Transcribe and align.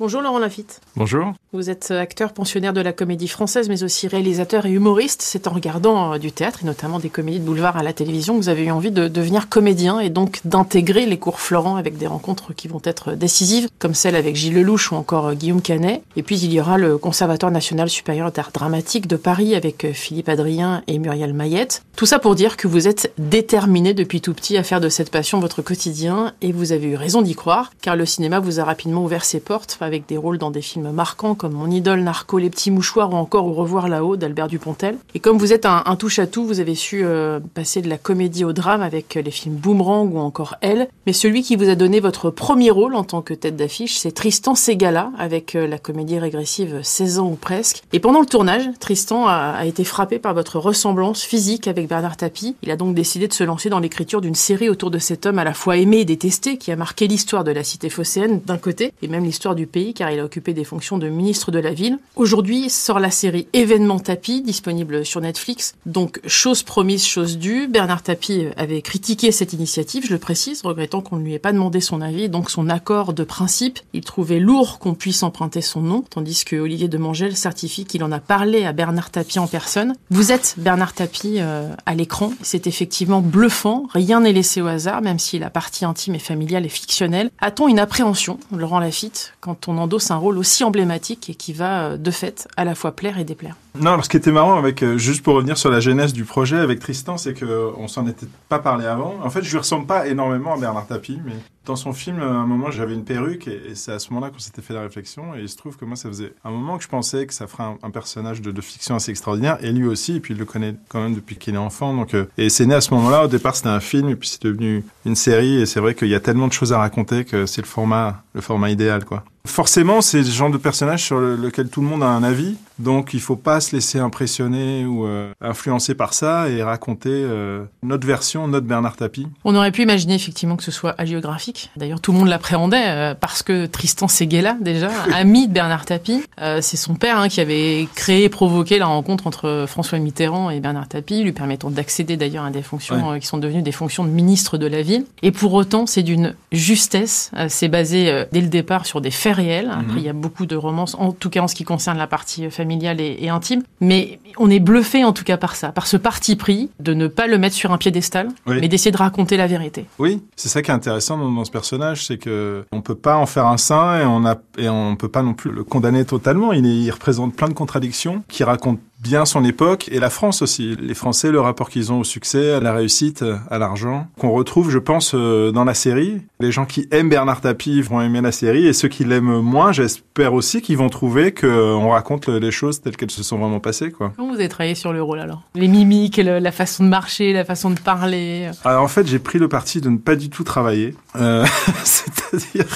Bonjour 0.00 0.22
Laurent 0.22 0.40
Lafitte. 0.40 0.80
Bonjour. 0.96 1.34
Vous 1.52 1.70
êtes 1.70 1.92
acteur 1.92 2.32
pensionnaire 2.32 2.72
de 2.72 2.80
la 2.80 2.92
comédie 2.92 3.28
française, 3.28 3.68
mais 3.68 3.84
aussi 3.84 4.08
réalisateur 4.08 4.66
et 4.66 4.72
humoriste. 4.72 5.22
C'est 5.22 5.46
en 5.46 5.52
regardant 5.52 6.14
euh, 6.14 6.18
du 6.18 6.32
théâtre, 6.32 6.64
et 6.64 6.66
notamment 6.66 6.98
des 6.98 7.10
comédies 7.10 7.38
de 7.38 7.44
boulevard 7.44 7.76
à 7.76 7.84
la 7.84 7.92
télévision, 7.92 8.34
que 8.34 8.40
vous 8.40 8.48
avez 8.48 8.64
eu 8.64 8.72
envie 8.72 8.90
de 8.90 9.06
devenir 9.06 9.48
comédien 9.48 10.00
et 10.00 10.10
donc 10.10 10.40
d'intégrer 10.44 11.06
les 11.06 11.16
cours 11.16 11.38
Florent 11.38 11.76
avec 11.76 11.96
des 11.96 12.08
rencontres 12.08 12.52
qui 12.52 12.66
vont 12.66 12.80
être 12.82 13.12
décisives, 13.12 13.68
comme 13.78 13.94
celle 13.94 14.16
avec 14.16 14.34
Gilles 14.34 14.54
Lelouch 14.54 14.90
ou 14.90 14.96
encore 14.96 15.28
euh, 15.28 15.34
Guillaume 15.34 15.62
Canet. 15.62 16.02
Et 16.16 16.24
puis 16.24 16.40
il 16.40 16.52
y 16.52 16.58
aura 16.58 16.76
le 16.76 16.98
Conservatoire 16.98 17.52
national 17.52 17.88
supérieur 17.88 18.32
d'art 18.32 18.50
dramatique 18.50 19.06
de 19.06 19.14
Paris 19.14 19.54
avec 19.54 19.84
euh, 19.84 19.92
Philippe 19.92 20.28
Adrien 20.28 20.82
et 20.88 20.98
Muriel 20.98 21.34
Mayette. 21.34 21.84
Tout 21.94 22.06
ça 22.06 22.18
pour 22.18 22.34
dire 22.34 22.56
que 22.56 22.66
vous 22.66 22.88
êtes 22.88 23.12
déterminé 23.16 23.94
depuis 23.94 24.20
tout 24.20 24.34
petit 24.34 24.56
à 24.56 24.64
faire 24.64 24.80
de 24.80 24.88
cette 24.88 25.12
passion 25.12 25.38
votre 25.38 25.62
quotidien, 25.62 26.32
et 26.40 26.50
vous 26.50 26.72
avez 26.72 26.88
eu 26.88 26.96
raison 26.96 27.22
d'y 27.22 27.36
croire, 27.36 27.70
car 27.80 27.94
le 27.94 28.06
cinéma 28.06 28.40
vous 28.40 28.58
a 28.58 28.64
rapidement 28.64 29.04
ouvert 29.04 29.24
ses 29.24 29.38
portes 29.38 29.78
avec 29.84 30.06
des 30.06 30.16
rôles 30.16 30.38
dans 30.38 30.50
des 30.50 30.62
films 30.62 30.90
marquants 30.90 31.34
comme 31.34 31.52
Mon 31.52 31.70
idole, 31.70 32.00
Narco, 32.00 32.38
Les 32.38 32.50
petits 32.50 32.70
mouchoirs 32.70 33.12
ou 33.12 33.16
encore 33.16 33.46
Au 33.46 33.52
revoir 33.52 33.88
là-haut 33.88 34.16
d'Albert 34.16 34.48
Dupontel. 34.48 34.96
Et 35.14 35.20
comme 35.20 35.38
vous 35.38 35.52
êtes 35.52 35.66
un, 35.66 35.82
touche-à-tout, 35.96 36.44
vous 36.44 36.60
avez 36.60 36.74
su 36.74 37.02
euh, 37.04 37.40
passer 37.54 37.82
de 37.82 37.88
la 37.88 37.98
comédie 37.98 38.44
au 38.44 38.52
drame 38.52 38.82
avec 38.82 39.14
les 39.14 39.30
films 39.30 39.56
Boomerang 39.56 40.12
ou 40.14 40.18
encore 40.18 40.56
Elle. 40.60 40.88
Mais 41.06 41.12
celui 41.12 41.42
qui 41.42 41.56
vous 41.56 41.68
a 41.68 41.74
donné 41.74 42.00
votre 42.00 42.30
premier 42.30 42.70
rôle 42.70 42.94
en 42.94 43.04
tant 43.04 43.22
que 43.22 43.34
tête 43.34 43.56
d'affiche, 43.56 43.98
c'est 43.98 44.12
Tristan 44.12 44.54
Segala 44.54 45.10
avec 45.18 45.54
euh, 45.54 45.66
la 45.66 45.78
comédie 45.78 46.18
régressive 46.18 46.80
16 46.82 47.18
ans 47.18 47.30
ou 47.30 47.36
presque. 47.36 47.82
Et 47.92 48.00
pendant 48.00 48.20
le 48.20 48.26
tournage, 48.26 48.68
Tristan 48.80 49.26
a, 49.26 49.54
a 49.56 49.64
été 49.66 49.84
frappé 49.84 50.18
par 50.18 50.34
votre 50.34 50.58
ressemblance 50.58 51.22
physique 51.22 51.68
avec 51.68 51.88
Bernard 51.88 52.16
Tapie. 52.16 52.56
Il 52.62 52.70
a 52.70 52.76
donc 52.76 52.94
décidé 52.94 53.28
de 53.28 53.32
se 53.32 53.44
lancer 53.44 53.70
dans 53.70 53.78
l'écriture 53.78 54.20
d'une 54.20 54.34
série 54.34 54.68
autour 54.68 54.90
de 54.90 54.98
cet 54.98 55.26
homme 55.26 55.38
à 55.38 55.44
la 55.44 55.54
fois 55.54 55.76
aimé 55.76 55.98
et 55.98 56.04
détesté 56.04 56.56
qui 56.56 56.72
a 56.72 56.76
marqué 56.76 57.06
l'histoire 57.06 57.44
de 57.44 57.50
la 57.50 57.64
cité 57.64 57.88
phocéenne 57.90 58.40
d'un 58.46 58.58
côté 58.58 58.92
et 59.02 59.08
même 59.08 59.24
l'histoire 59.24 59.54
du 59.54 59.66
car 59.94 60.10
il 60.10 60.20
a 60.20 60.24
occupé 60.24 60.54
des 60.54 60.64
fonctions 60.64 60.98
de 60.98 61.08
ministre 61.08 61.50
de 61.50 61.58
la 61.58 61.72
ville. 61.72 61.98
Aujourd'hui 62.16 62.70
sort 62.70 63.00
la 63.00 63.10
série 63.10 63.48
Événement 63.52 63.98
Tapie, 63.98 64.40
disponible 64.40 65.04
sur 65.04 65.20
Netflix. 65.20 65.74
Donc, 65.84 66.20
chose 66.26 66.62
promise, 66.62 67.04
chose 67.04 67.38
due. 67.38 67.66
Bernard 67.66 68.02
Tapie 68.02 68.46
avait 68.56 68.82
critiqué 68.82 69.32
cette 69.32 69.52
initiative, 69.52 70.06
je 70.06 70.12
le 70.12 70.18
précise, 70.18 70.62
regrettant 70.62 71.00
qu'on 71.00 71.16
ne 71.16 71.24
lui 71.24 71.34
ait 71.34 71.38
pas 71.38 71.52
demandé 71.52 71.80
son 71.80 72.00
avis, 72.00 72.28
donc 72.28 72.50
son 72.50 72.68
accord 72.68 73.12
de 73.12 73.24
principe. 73.24 73.80
Il 73.92 74.02
trouvait 74.02 74.38
lourd 74.38 74.78
qu'on 74.78 74.94
puisse 74.94 75.22
emprunter 75.22 75.60
son 75.60 75.80
nom, 75.80 76.04
tandis 76.08 76.44
que 76.44 76.56
Olivier 76.56 76.88
de 76.88 76.98
Mangel 76.98 77.36
certifie 77.36 77.84
qu'il 77.84 78.04
en 78.04 78.12
a 78.12 78.20
parlé 78.20 78.64
à 78.64 78.72
Bernard 78.72 79.10
Tapie 79.10 79.38
en 79.38 79.48
personne. 79.48 79.94
Vous 80.10 80.30
êtes 80.30 80.54
Bernard 80.58 80.94
Tapie 80.94 81.36
euh, 81.38 81.68
à 81.86 81.94
l'écran. 81.94 82.32
C'est 82.42 82.66
effectivement 82.66 83.20
bluffant. 83.20 83.86
Rien 83.92 84.20
n'est 84.20 84.32
laissé 84.32 84.60
au 84.60 84.66
hasard, 84.66 85.02
même 85.02 85.18
si 85.18 85.38
la 85.38 85.50
partie 85.50 85.84
intime 85.84 86.14
et 86.14 86.20
familiale 86.20 86.64
est 86.64 86.68
fictionnelle. 86.68 87.30
A-t-on 87.40 87.68
une 87.68 87.78
appréhension, 87.78 88.38
Laurent 88.54 88.78
Lafitte, 88.78 89.34
quand 89.40 89.63
on 89.68 89.78
endosse 89.78 90.10
un 90.10 90.16
rôle 90.16 90.38
aussi 90.38 90.64
emblématique 90.64 91.30
et 91.30 91.34
qui 91.34 91.52
va 91.52 91.84
euh, 91.84 91.96
de 91.96 92.10
fait 92.10 92.48
à 92.56 92.64
la 92.64 92.74
fois 92.74 92.92
plaire 92.92 93.18
et 93.18 93.24
déplaire. 93.24 93.56
Non, 93.78 93.92
alors 93.92 94.04
ce 94.04 94.08
qui 94.08 94.16
était 94.16 94.30
marrant 94.30 94.56
avec, 94.56 94.82
euh, 94.82 94.98
juste 94.98 95.22
pour 95.22 95.34
revenir 95.34 95.58
sur 95.58 95.68
la 95.68 95.80
genèse 95.80 96.12
du 96.12 96.24
projet 96.24 96.58
avec 96.58 96.78
Tristan, 96.78 97.16
c'est 97.16 97.34
que 97.34 97.72
on 97.76 97.88
s'en 97.88 98.06
était 98.06 98.26
pas 98.48 98.60
parlé 98.60 98.86
avant. 98.86 99.16
En 99.22 99.30
fait, 99.30 99.42
je 99.42 99.50
lui 99.50 99.58
ressemble 99.58 99.86
pas 99.86 100.06
énormément 100.06 100.54
à 100.54 100.58
Bernard 100.58 100.86
Tapie, 100.86 101.20
mais 101.24 101.34
dans 101.66 101.76
son 101.76 101.92
film, 101.92 102.20
à 102.20 102.26
un 102.26 102.46
moment, 102.46 102.70
j'avais 102.70 102.94
une 102.94 103.04
perruque 103.04 103.48
et, 103.48 103.74
c'est 103.74 103.92
à 103.92 103.98
ce 103.98 104.12
moment-là 104.12 104.30
qu'on 104.30 104.38
s'était 104.38 104.62
fait 104.62 104.74
la 104.74 104.82
réflexion. 104.82 105.34
Et 105.34 105.40
il 105.40 105.48
se 105.48 105.56
trouve 105.56 105.76
que 105.76 105.84
moi, 105.84 105.96
ça 105.96 106.08
faisait 106.08 106.32
un 106.44 106.50
moment 106.50 106.76
que 106.76 106.84
je 106.84 106.88
pensais 106.88 107.26
que 107.26 107.34
ça 107.34 107.46
ferait 107.46 107.64
un, 107.82 107.90
personnage 107.90 108.42
de, 108.42 108.60
fiction 108.60 108.94
assez 108.94 109.10
extraordinaire. 109.10 109.58
Et 109.62 109.72
lui 109.72 109.86
aussi, 109.86 110.16
et 110.16 110.20
puis 110.20 110.34
il 110.34 110.38
le 110.38 110.44
connaît 110.44 110.74
quand 110.88 111.02
même 111.02 111.14
depuis 111.14 111.36
qu'il 111.36 111.54
est 111.54 111.58
enfant. 111.58 111.94
Donc, 111.94 112.14
euh, 112.14 112.26
et 112.38 112.50
c'est 112.50 112.66
né 112.66 112.74
à 112.74 112.80
ce 112.80 112.92
moment-là. 112.94 113.24
Au 113.24 113.28
départ, 113.28 113.56
c'était 113.56 113.68
un 113.68 113.80
film 113.80 114.08
et 114.08 114.16
puis 114.16 114.28
c'est 114.28 114.42
devenu 114.42 114.84
une 115.04 115.16
série. 115.16 115.60
Et 115.60 115.66
c'est 115.66 115.80
vrai 115.80 115.94
qu'il 115.94 116.08
y 116.08 116.14
a 116.14 116.20
tellement 116.20 116.48
de 116.48 116.52
choses 116.52 116.72
à 116.72 116.78
raconter 116.78 117.24
que 117.24 117.46
c'est 117.46 117.62
le 117.62 117.66
format, 117.66 118.22
le 118.34 118.40
format 118.40 118.70
idéal, 118.70 119.04
quoi. 119.04 119.24
Forcément, 119.46 120.00
c'est 120.00 120.18
le 120.18 120.24
genre 120.24 120.50
de 120.50 120.56
personnage 120.56 121.04
sur 121.04 121.20
lequel 121.20 121.68
tout 121.68 121.82
le 121.82 121.86
monde 121.86 122.02
a 122.02 122.08
un 122.08 122.22
avis, 122.22 122.56
donc 122.78 123.14
il 123.14 123.20
faut 123.20 123.36
pas 123.36 123.60
se 123.60 123.74
laisser 123.74 123.98
impressionner 123.98 124.84
ou 124.84 125.06
euh, 125.06 125.32
influencer 125.40 125.94
par 125.94 126.14
ça 126.14 126.48
et 126.48 126.62
raconter 126.62 127.10
euh, 127.10 127.64
notre 127.82 128.06
version, 128.06 128.48
notre 128.48 128.66
Bernard 128.66 128.96
Tapie. 128.96 129.28
On 129.44 129.54
aurait 129.54 129.70
pu 129.70 129.82
imaginer 129.82 130.14
effectivement 130.14 130.56
que 130.56 130.62
ce 130.62 130.70
soit 130.70 130.94
hagiographique. 130.98 131.70
D'ailleurs, 131.76 132.00
tout 132.00 132.12
le 132.12 132.18
monde 132.18 132.28
l'appréhendait 132.28 132.82
euh, 132.86 133.14
parce 133.14 133.42
que 133.42 133.66
Tristan 133.66 134.08
Seguela, 134.08 134.56
déjà, 134.60 134.90
ami 135.14 135.46
de 135.48 135.52
Bernard 135.52 135.84
Tapie, 135.84 136.22
c'est 136.60 136.76
son 136.76 136.94
père 136.94 137.18
hein, 137.18 137.28
qui 137.28 137.40
avait 137.40 137.88
créé 137.94 138.24
et 138.24 138.28
provoqué 138.28 138.78
la 138.78 138.86
rencontre 138.86 139.26
entre 139.26 139.64
François 139.68 139.98
Mitterrand 139.98 140.50
et 140.50 140.60
Bernard 140.60 140.88
Tapie, 140.88 141.22
lui 141.22 141.32
permettant 141.32 141.70
d'accéder 141.70 142.16
d'ailleurs 142.16 142.44
à 142.44 142.50
des 142.50 142.62
fonctions 142.62 143.18
qui 143.18 143.26
sont 143.26 143.38
devenues 143.38 143.62
des 143.62 143.72
fonctions 143.72 144.04
de 144.04 144.10
ministre 144.10 144.58
de 144.58 144.66
la 144.66 144.82
ville. 144.82 145.06
Et 145.22 145.30
pour 145.30 145.52
autant, 145.54 145.86
c'est 145.86 146.02
d'une 146.02 146.34
justesse. 146.52 147.30
c'est 147.48 147.68
basé 147.68 148.26
dès 148.32 148.40
le 148.40 148.48
départ 148.48 148.86
sur 148.86 149.00
des 149.00 149.10
faits 149.10 149.36
réel. 149.36 149.70
Après, 149.70 149.92
mhm. 149.92 149.98
il 149.98 150.04
y 150.04 150.08
a 150.08 150.12
beaucoup 150.12 150.46
de 150.46 150.56
romances, 150.56 150.96
en 150.98 151.12
tout 151.12 151.30
cas 151.30 151.40
en 151.40 151.48
ce 151.48 151.54
qui 151.54 151.64
concerne 151.64 151.98
la 151.98 152.06
partie 152.06 152.50
familiale 152.50 152.63
et, 152.70 153.28
intime. 153.28 153.62
Mais 153.80 154.18
on 154.36 154.50
est 154.50 154.60
bluffé 154.60 155.04
en 155.04 155.12
tout 155.12 155.24
cas 155.24 155.36
par 155.36 155.56
ça, 155.56 155.68
par 155.68 155.86
ce 155.86 155.96
parti 155.96 156.36
pris 156.36 156.70
de 156.80 156.94
ne 156.94 157.06
pas 157.06 157.26
le 157.26 157.38
mettre 157.38 157.54
sur 157.54 157.72
un 157.72 157.78
piédestal, 157.78 158.28
mais 158.46 158.68
d'essayer 158.68 158.90
de 158.90 158.96
raconter 158.96 159.36
la 159.36 159.46
vérité. 159.46 159.86
Oui, 159.98 160.22
c'est 160.36 160.48
ça 160.48 160.62
qui 160.62 160.70
est 160.70 160.74
intéressant 160.74 161.18
dans, 161.18 161.44
ce 161.44 161.50
personnage, 161.50 162.06
c'est 162.06 162.18
que 162.18 162.64
on 162.72 162.80
peut 162.80 162.94
pas 162.94 163.16
en 163.16 163.26
faire 163.26 163.46
un 163.46 163.58
saint 163.58 164.00
et 164.00 164.04
on 164.04 164.24
a 164.24 164.36
et 164.58 164.68
on 164.68 164.96
peut 164.96 165.08
pas 165.08 165.22
non 165.22 165.34
plus 165.34 165.50
le 165.50 165.64
condamner 165.64 166.04
totalement. 166.04 166.52
Il, 166.52 166.66
il 166.66 166.90
représente 166.90 167.34
plein 167.34 167.48
de 167.48 167.54
contradictions 167.54 168.22
qui 168.28 168.44
racontent 168.44 168.80
bien 169.04 169.26
son 169.26 169.44
époque 169.44 169.88
et 169.92 170.00
la 170.00 170.08
France 170.08 170.40
aussi. 170.40 170.76
Les 170.80 170.94
Français, 170.94 171.30
le 171.30 171.40
rapport 171.40 171.68
qu'ils 171.68 171.92
ont 171.92 172.00
au 172.00 172.04
succès, 172.04 172.54
à 172.54 172.60
la 172.60 172.72
réussite, 172.72 173.22
à 173.50 173.58
l'argent, 173.58 174.06
qu'on 174.18 174.30
retrouve, 174.30 174.70
je 174.70 174.78
pense, 174.78 175.12
euh, 175.14 175.52
dans 175.52 175.64
la 175.64 175.74
série. 175.74 176.22
Les 176.40 176.50
gens 176.50 176.64
qui 176.64 176.88
aiment 176.90 177.10
Bernard 177.10 177.42
Tapie 177.42 177.82
vont 177.82 178.00
aimer 178.00 178.22
la 178.22 178.32
série 178.32 178.66
et 178.66 178.72
ceux 178.72 178.88
qui 178.88 179.04
l'aiment 179.04 179.40
moins, 179.40 179.72
j'espère 179.72 180.32
aussi 180.32 180.62
qu'ils 180.62 180.78
vont 180.78 180.88
trouver 180.88 181.32
qu'on 181.32 181.90
raconte 181.90 182.28
les 182.28 182.50
choses 182.50 182.80
telles 182.80 182.96
qu'elles 182.96 183.10
se 183.10 183.22
sont 183.22 183.38
vraiment 183.38 183.60
passées. 183.60 183.90
Quoi. 183.90 184.12
Comment 184.16 184.32
vous 184.32 184.40
avez 184.40 184.48
travaillé 184.48 184.74
sur 184.74 184.92
le 184.92 185.02
rôle 185.02 185.20
alors? 185.20 185.42
Les 185.54 185.68
mimiques, 185.68 186.16
la 186.16 186.52
façon 186.52 186.84
de 186.84 186.88
marcher, 186.88 187.32
la 187.32 187.44
façon 187.44 187.70
de 187.70 187.78
parler 187.78 188.50
Alors 188.64 188.82
en 188.82 188.88
fait, 188.88 189.06
j'ai 189.06 189.18
pris 189.18 189.38
le 189.38 189.48
parti 189.48 189.82
de 189.82 189.90
ne 189.90 189.98
pas 189.98 190.16
du 190.16 190.30
tout 190.30 190.44
travailler. 190.44 190.94
Euh, 191.16 191.44
C'est-à-dire, 191.84 192.66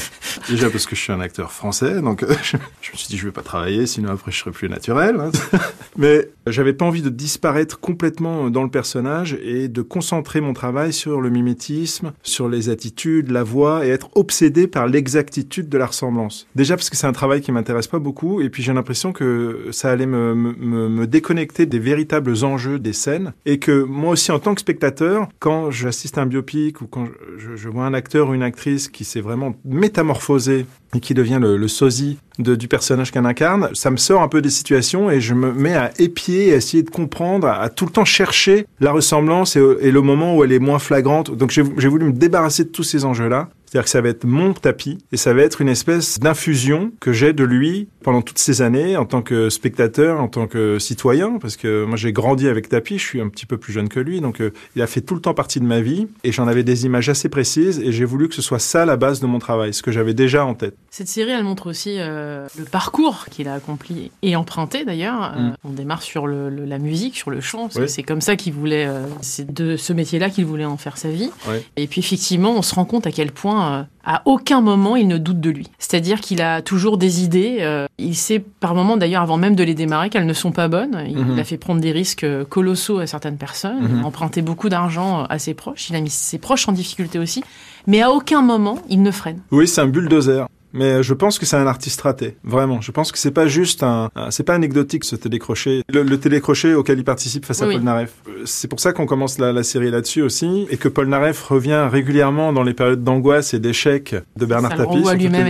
déjà 0.49 0.71
parce 0.71 0.87
que 0.87 0.95
je 0.95 1.01
suis 1.01 1.13
un 1.13 1.21
acteur 1.21 1.53
français, 1.53 2.01
donc 2.01 2.23
euh, 2.23 2.35
je, 2.43 2.57
me 2.57 2.97
suis 2.97 3.09
dit 3.09 3.17
je 3.17 3.27
vais 3.27 3.33
pas 3.33 3.43
travailler, 3.43 3.87
sinon 3.87 4.11
après 4.13 4.31
je 4.31 4.39
serai 4.39 4.51
plus 4.51 4.69
naturel. 4.69 5.17
Hein. 5.21 5.31
Mais 5.97 6.18
j'avais 6.47 6.73
pas 6.73 6.85
envie 6.85 7.03
de 7.03 7.09
disparaître 7.09 7.81
complètement 7.81 8.51
dans 8.51 8.63
le 8.63 8.71
personnage 8.71 9.39
et 9.43 9.69
de 9.69 9.83
concentrer 9.83 10.41
mon 10.41 10.53
travail 10.53 10.93
sur 10.93 11.21
le 11.21 11.31
mimétisme, 11.31 12.13
sur 12.23 12.49
les 12.49 12.71
attitudes, 12.71 13.31
la 13.31 13.43
voix 13.43 13.87
et 13.87 13.91
être 13.91 14.11
obsédé 14.15 14.67
par 14.67 14.87
l'exactitude 14.87 15.69
de 15.69 15.79
la 15.79 15.87
ressemblance. 15.87 16.47
Déjà 16.55 16.77
parce 16.77 16.91
que 16.91 16.97
c'est 16.97 17.07
un 17.07 17.13
travail 17.13 17.41
qui 17.41 17.53
m'intéresse 17.53 17.87
pas 17.87 17.99
beaucoup 17.99 18.41
et 18.41 18.51
puis 18.51 18.63
j'ai 18.63 18.73
l'impression 18.73 19.13
que 19.13 19.69
ça 19.71 19.91
allait 19.91 20.07
me, 20.07 21.07
déconnecter 21.07 21.67
des 21.67 21.79
véritables 21.79 22.45
enjeux 22.45 22.79
des 22.79 22.93
scènes 22.93 23.33
et 23.47 23.59
que 23.59 23.83
moi 23.83 24.13
aussi 24.13 24.31
en 24.31 24.39
tant 24.39 24.55
que 24.55 24.61
spectateur, 24.61 25.29
quand 25.39 25.71
j'assiste 25.71 26.19
à 26.19 26.23
un 26.23 26.27
biopic 26.27 26.81
ou 26.81 26.87
quand 26.87 27.07
je, 27.37 27.57
je 27.57 27.69
vois 27.69 27.87
un 27.87 27.95
acteur 27.95 28.29
ou 28.29 28.35
une 28.35 28.43
actrice 28.43 28.89
qui 28.89 29.05
s'est 29.05 29.21
vraiment 29.21 29.55
métamorphosé 29.65 30.67
et 30.95 31.01
qui 31.01 31.15
devient 31.15 31.39
le, 31.41 31.57
le 31.57 31.69
sosie 31.69 32.19
de, 32.39 32.55
du 32.55 32.69
personnage 32.69 33.11
qu'elle 33.11 33.27
incarne, 33.27 33.71
ça 33.75 33.91
me 33.91 33.97
sort 33.97 34.23
un 34.23 34.29
peu 34.29 34.41
des 34.41 34.51
situations 34.51 35.11
et 35.11 35.21
je 35.21 35.35
me 35.35 35.53
mets 35.53 35.75
à 35.75 35.91
épier, 35.99 36.53
à 36.53 36.57
essayer 36.57 36.83
de 36.83 36.91
comprendre, 36.91 37.49
à, 37.49 37.69
tout 37.69 37.87
le 37.87 37.91
temps 37.91 38.05
chercher 38.05 38.67
la 38.81 38.93
ressemblance 38.93 39.57
et, 39.57 39.63
et, 39.81 39.91
le 39.91 40.01
moment 40.01 40.37
où 40.37 40.45
elle 40.45 40.53
est 40.53 40.59
moins 40.59 40.79
flagrante. 40.79 41.31
Donc 41.31 41.51
j'ai 41.51 41.63
voulu 41.63 42.07
me 42.07 42.13
débarrasser 42.13 42.65
de 42.65 42.71
tous 42.71 42.85
ces 42.85 43.05
enjeux-là 43.05 43.49
c'est-à-dire 43.69 43.85
que 43.85 43.91
ça 43.91 44.01
va 44.01 44.09
être 44.09 44.25
mon 44.25 44.55
tapis 44.55 44.97
et 45.13 45.19
ça 45.19 45.35
va 45.35 45.43
être 45.43 45.61
une 45.61 45.69
espèce 45.69 46.19
d'infusion 46.19 46.91
que 47.01 47.13
j'ai 47.13 47.35
de 47.35 47.45
lui 47.45 47.89
pendant 48.03 48.23
toutes 48.23 48.39
ces 48.39 48.63
années 48.63 48.97
en 48.97 49.05
tant 49.05 49.21
que 49.21 49.51
spectateur, 49.51 50.21
en 50.21 50.29
tant 50.29 50.47
que 50.47 50.79
citoyen, 50.79 51.39
parce 51.39 51.59
que 51.59 51.85
moi 51.85 51.99
j'ai 51.99 52.13
grandi 52.13 52.49
avec 52.49 52.71
Tapis, 52.71 52.99
je 52.99 53.05
suis 53.05 53.21
un 53.21 53.29
petit 53.29 53.45
peu 53.45 53.59
plus 53.59 53.75
jeune 53.75 53.91
que 53.91 54.01
lui, 54.01 54.23
donc 54.23 54.41
euh, 54.41 54.53
il 54.75 54.81
a 54.81 54.87
fait 54.87 55.03
tout 55.03 55.15
le 55.15 55.21
temps 55.21 55.35
partie 55.35 55.61
de 55.61 55.67
ma 55.67 55.83
vie 55.83 56.07
et 56.25 56.33
j'en 56.33 56.49
avais 56.49 56.63
des 56.63 56.87
images 56.87 57.11
assez 57.11 57.29
précises 57.29 57.79
et 57.81 57.93
j'ai 57.93 58.07
voulu 58.07 58.31
que 58.31 58.35
ce 58.35 58.41
soit 58.41 58.59
ça 58.59 58.87
la 58.87 58.97
base 58.97 59.21
de 59.21 59.27
mon 59.27 59.39
travail, 59.39 59.75
ce 59.75 59.83
que 59.83 59.93
j'avais 59.93 60.15
déjà 60.15 60.47
en 60.47 60.55
tête. 60.55 60.75
Cette 60.89 61.09
série, 61.09 61.33
elle 61.33 61.45
montre 61.45 61.69
aussi 61.69 61.97
euh, 61.99 62.47
le 62.59 62.65
parcours 62.65 63.27
qu'il 63.31 63.49
a 63.49 63.55
accompli 63.55 64.11
et 64.23 64.35
emprunté 64.35 64.87
d'ailleurs. 64.87 65.35
Euh, 65.37 65.41
mm. 65.41 65.55
on 65.65 65.71
démarre 65.71 66.03
sur 66.03 66.27
le, 66.27 66.49
la 66.49 66.79
musique, 66.79 67.17
sur 67.17 67.29
le 67.31 67.43
chant, 67.43 67.65
parce 67.65 67.77
que 67.77 67.87
c'est 67.87 68.03
comme 68.03 68.23
ça 68.23 68.37
qu'il 68.37 68.55
voulait, 68.55 68.89
c'est 69.21 69.53
de 69.53 69.77
ce 69.77 69.93
métier-là 69.93 70.31
qu'il 70.31 70.47
voulait 70.47 70.65
en 70.65 70.79
faire 70.79 70.97
sa 70.97 71.11
vie. 71.11 71.31
Et 71.77 71.87
puis 71.87 72.01
effectivement, 72.01 72.57
on 72.57 72.63
se 72.63 72.75
rend 72.75 72.87
compte 72.87 73.07
à 73.07 73.13
quel 73.13 73.31
point 73.33 73.58
euh, 73.61 73.83
à 74.05 74.23
aucun 74.25 74.61
moment 74.61 74.97
il 74.97 75.07
ne 75.09 75.19
doute 75.19 75.41
de 75.41 75.51
lui. 75.51 75.69
C'est-à-dire 75.79 76.21
qu'il 76.21 76.43
a 76.43 76.63
toujours 76.63 76.99
des 76.99 77.23
idées. 77.23 77.59
Euh, 77.61 77.87
il 77.99 78.15
sait 78.15 78.39
par 78.39 78.75
moments 78.75 78.97
d'ailleurs 78.97 79.23
avant 79.23 79.37
même 79.37 79.55
de 79.55 79.65
les 79.65 79.75
démarrer 79.75 80.11
qu'elles 80.11 80.27
ne 80.27 80.33
sont 80.33 80.53
pas 80.53 80.69
bonnes. 80.69 81.05
Il, 81.09 81.19
mhm. 81.19 81.39
a 81.39 81.45
fait 81.45 81.59
prendre 81.59 81.81
des 81.81 81.93
risques 81.93 82.25
euh, 82.25 82.45
colossaux 82.45 82.99
à 82.99 83.07
certaines 83.07 83.37
personnes. 83.37 83.79
Il 83.81 83.87
a 83.87 83.89
mhm. 83.89 84.05
emprunté 84.05 84.43
beaucoup 84.43 84.69
d'argent 84.69 85.25
à 85.25 85.39
ses 85.39 85.55
proches. 85.55 85.91
Il 85.91 85.97
a 85.97 86.01
mis 86.01 86.11
ses 86.11 86.39
proches 86.39 86.69
en 86.69 86.73
difficulté 86.73 87.19
aussi. 87.19 87.43
Mais 87.87 88.03
à 88.03 88.11
aucun 88.11 88.43
moment 88.43 88.79
il 88.89 89.03
ne 89.03 89.11
freine. 89.11 89.41
Oui, 89.51 89.67
c'est 89.69 89.81
un 89.81 89.87
bulldozer. 89.87 90.47
Mais 90.79 91.03
je 91.03 91.13
pense 91.13 91.39
que 91.39 91.47
c'est 91.47 91.57
un 91.57 91.67
artiste 91.67 92.01
raté, 92.01 92.37
vraiment. 92.45 92.81
Je 92.81 92.93
pense 92.93 93.11
que 93.11 93.19
c'est 93.19 93.33
pas 93.33 93.49
juste 93.49 93.83
un, 93.83 94.11
c'est 94.31 94.45
pas 94.45 94.55
anecdotique 94.55 95.05
ce 95.05 95.17
télécrochet. 95.17 95.83
Le, 95.93 96.03
le, 96.03 96.19
télécrochet 96.19 96.75
auquel 96.75 96.99
il 96.99 97.05
participe 97.05 97.45
face 97.45 97.63
à 97.63 97.67
Paul 97.67 97.81
Naref. 97.81 98.13
C'est 98.45 98.69
pour 98.69 98.79
ça 98.79 98.93
qu'on 98.93 99.07
commence 99.07 99.39
la, 99.39 99.53
la 99.53 99.65
série 99.65 99.91
là-dessus 99.91 100.23
aussi, 100.23 100.67
et 100.71 100.77
que 100.77 100.89
Paul 100.89 101.09
Naref 101.09 101.43
revient 101.43 101.89
régulièrement 101.91 102.53
dans 102.53 102.63
les 102.63 102.75
périodes 102.75 103.03
d'angoisse 103.03 103.55
et 103.55 103.59
d'échec 103.59 104.15
de 104.37 104.47
Bernard 104.47 104.77
Tapie. 104.77 105.03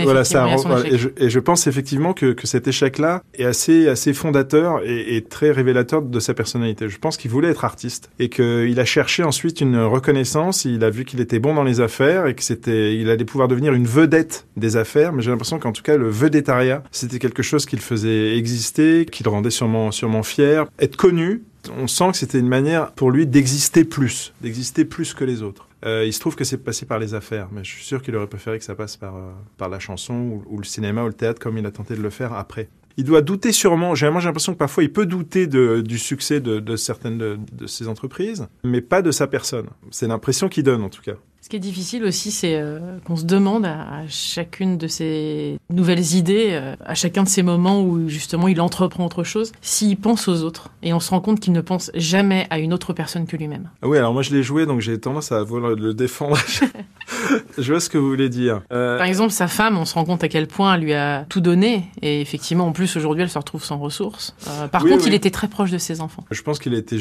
Voilà, 0.03 0.23
ça 0.23 0.47
et, 0.85 0.97
je, 0.97 1.09
et 1.17 1.29
je 1.29 1.39
pense 1.39 1.67
effectivement 1.67 2.13
que, 2.13 2.31
que 2.33 2.47
cet 2.47 2.67
échec-là 2.67 3.21
est 3.35 3.45
assez, 3.45 3.87
assez 3.87 4.13
fondateur 4.13 4.81
et, 4.83 5.15
et 5.15 5.23
très 5.23 5.51
révélateur 5.51 6.01
de 6.01 6.19
sa 6.19 6.33
personnalité. 6.33 6.89
Je 6.89 6.97
pense 6.97 7.17
qu'il 7.17 7.29
voulait 7.29 7.49
être 7.49 7.65
artiste 7.65 8.09
et 8.17 8.29
qu'il 8.29 8.79
a 8.79 8.85
cherché 8.85 9.23
ensuite 9.23 9.61
une 9.61 9.77
reconnaissance. 9.79 10.65
Il 10.65 10.83
a 10.83 10.89
vu 10.89 11.05
qu'il 11.05 11.21
était 11.21 11.39
bon 11.39 11.53
dans 11.53 11.63
les 11.63 11.81
affaires 11.81 12.25
et 12.25 12.33
que 12.33 12.43
c'était, 12.43 12.95
il 12.95 13.09
allait 13.09 13.25
pouvoir 13.25 13.47
devenir 13.47 13.73
une 13.73 13.85
vedette 13.85 14.47
des 14.57 14.75
affaires. 14.75 15.13
J'ai 15.19 15.31
l'impression 15.31 15.59
qu'en 15.59 15.71
tout 15.71 15.83
cas, 15.83 15.97
le 15.97 16.09
vedettariat, 16.09 16.83
c'était 16.91 17.19
quelque 17.19 17.43
chose 17.43 17.65
qu'il 17.65 17.79
faisait 17.79 18.37
exister, 18.37 19.05
qui 19.05 19.23
le 19.23 19.29
rendait 19.29 19.49
sûrement, 19.49 19.91
sûrement 19.91 20.23
fier. 20.23 20.65
Être 20.79 20.95
connu, 20.95 21.43
on 21.77 21.87
sent 21.87 22.11
que 22.11 22.17
c'était 22.17 22.39
une 22.39 22.47
manière 22.47 22.91
pour 22.93 23.11
lui 23.11 23.27
d'exister 23.27 23.83
plus, 23.83 24.33
d'exister 24.41 24.85
plus 24.85 25.13
que 25.13 25.23
les 25.23 25.41
autres. 25.41 25.67
Euh, 25.85 26.05
il 26.05 26.13
se 26.13 26.19
trouve 26.19 26.35
que 26.35 26.43
c'est 26.43 26.57
passé 26.57 26.85
par 26.85 26.99
les 26.99 27.13
affaires, 27.13 27.47
mais 27.51 27.63
je 27.63 27.71
suis 27.71 27.85
sûr 27.85 28.01
qu'il 28.01 28.15
aurait 28.15 28.27
préféré 28.27 28.59
que 28.59 28.65
ça 28.65 28.75
passe 28.75 28.97
par, 28.97 29.15
euh, 29.15 29.31
par 29.57 29.69
la 29.69 29.79
chanson 29.79 30.41
ou, 30.45 30.57
le 30.57 30.65
cinéma 30.65 31.03
ou 31.03 31.07
le 31.07 31.13
théâtre 31.13 31.39
comme 31.39 31.57
il 31.57 31.65
a 31.65 31.71
tenté 31.71 31.95
de 31.95 32.01
le 32.01 32.09
faire 32.09 32.33
après 32.33 32.67
il 32.97 33.05
doit 33.05 33.21
douter 33.21 33.53
sûrement. 33.53 33.95
J'ai 33.95 34.07
l'impression 34.07 34.51
que 34.51 34.57
parfois 34.57 34.83
il 34.83 34.91
peut 34.91 35.05
douter 35.05 35.47
du 35.47 35.97
succès 35.97 36.41
de, 36.41 36.75
certaines 36.75 37.17
de, 37.17 37.65
ses 37.65 37.87
entreprises, 37.87 38.47
mais 38.65 38.81
pas 38.81 39.01
de 39.01 39.11
sa 39.11 39.25
personne. 39.25 39.67
C'est 39.89 40.07
l'impression 40.07 40.49
qu'il 40.49 40.63
donne 40.63 40.81
en 40.81 40.89
tout 40.89 41.01
cas. 41.01 41.13
Ce 41.41 41.47
qui 41.47 41.55
est 41.55 41.59
difficile 41.59 42.03
aussi, 42.03 42.31
c'est 42.31 42.55
euh, 42.55 42.79
qu'on 43.05 43.15
se 43.15 43.23
demande 43.23 43.65
à, 43.65 44.03
chacune 44.07 44.77
de 44.77 44.87
ces 44.87 45.57
nouvelles 45.69 46.13
idées, 46.15 46.49
euh, 46.51 46.75
à 46.85 46.95
chacun 46.95 47.23
de 47.23 47.29
ces 47.29 47.43
moments 47.43 47.81
où 47.81 48.09
justement 48.09 48.47
il 48.47 48.59
entreprend 48.59 49.05
autre 49.05 49.23
chose, 49.23 49.51
s'il 49.61 49.97
pense 49.97 50.27
aux 50.27 50.43
autres. 50.43 50.69
Et 50.83 50.93
on 50.93 50.99
se 50.99 51.09
rend 51.11 51.21
compte 51.21 51.39
qu'il 51.39 51.53
ne 51.53 51.61
pense 51.61 51.91
jamais 51.95 52.45
à 52.49 52.59
une 52.59 52.73
autre 52.73 52.93
personne 52.93 53.25
que 53.25 53.37
lui-même. 53.37 53.69
Ah 53.81 53.87
oui, 53.87 53.97
alors 53.97 54.13
moi 54.13 54.21
je 54.21 54.35
l'ai 54.35 54.43
joué, 54.43 54.65
donc 54.65 54.81
j'ai 54.81 54.99
tendance 54.99 55.31
à 55.31 55.41
vouloir 55.43 55.75
le 55.75 55.93
défendre. 55.93 56.37
je 57.57 57.71
vois 57.71 57.79
ce 57.79 57.89
que 57.89 57.97
vous 57.97 58.09
voulez 58.09 58.29
dire. 58.29 58.61
Euh... 58.71 58.97
Par 58.97 59.07
exemple, 59.07 59.31
sa 59.31 59.47
femme, 59.47 59.77
on 59.77 59.85
se 59.85 59.93
rend 59.93 60.05
compte 60.05 60.23
à 60.23 60.27
quel 60.27 60.47
point 60.47 60.75
elle 60.75 60.81
lui 60.81 60.93
a 60.93 61.25
tout 61.29 61.41
donné. 61.41 61.85
Et 62.01 62.21
effectivement, 62.21 62.67
en 62.67 62.71
plus, 62.71 62.95
aujourd'hui, 62.95 63.23
elle 63.23 63.29
se 63.29 63.37
retrouve 63.37 63.63
sans 63.63 63.77
ressources. 63.77 64.35
Euh, 64.47 64.67
par 64.67 64.83
oui, 64.83 64.91
contre, 64.91 65.03
oui. 65.05 65.11
il 65.11 65.15
était 65.15 65.31
très 65.31 65.47
proche 65.47 65.71
de 65.71 65.77
ses 65.77 66.01
enfants. 66.01 66.23
Je 66.31 66.41
pense 66.41 66.59
qu'il 66.59 66.73
a 66.73 66.77
été 66.77 66.97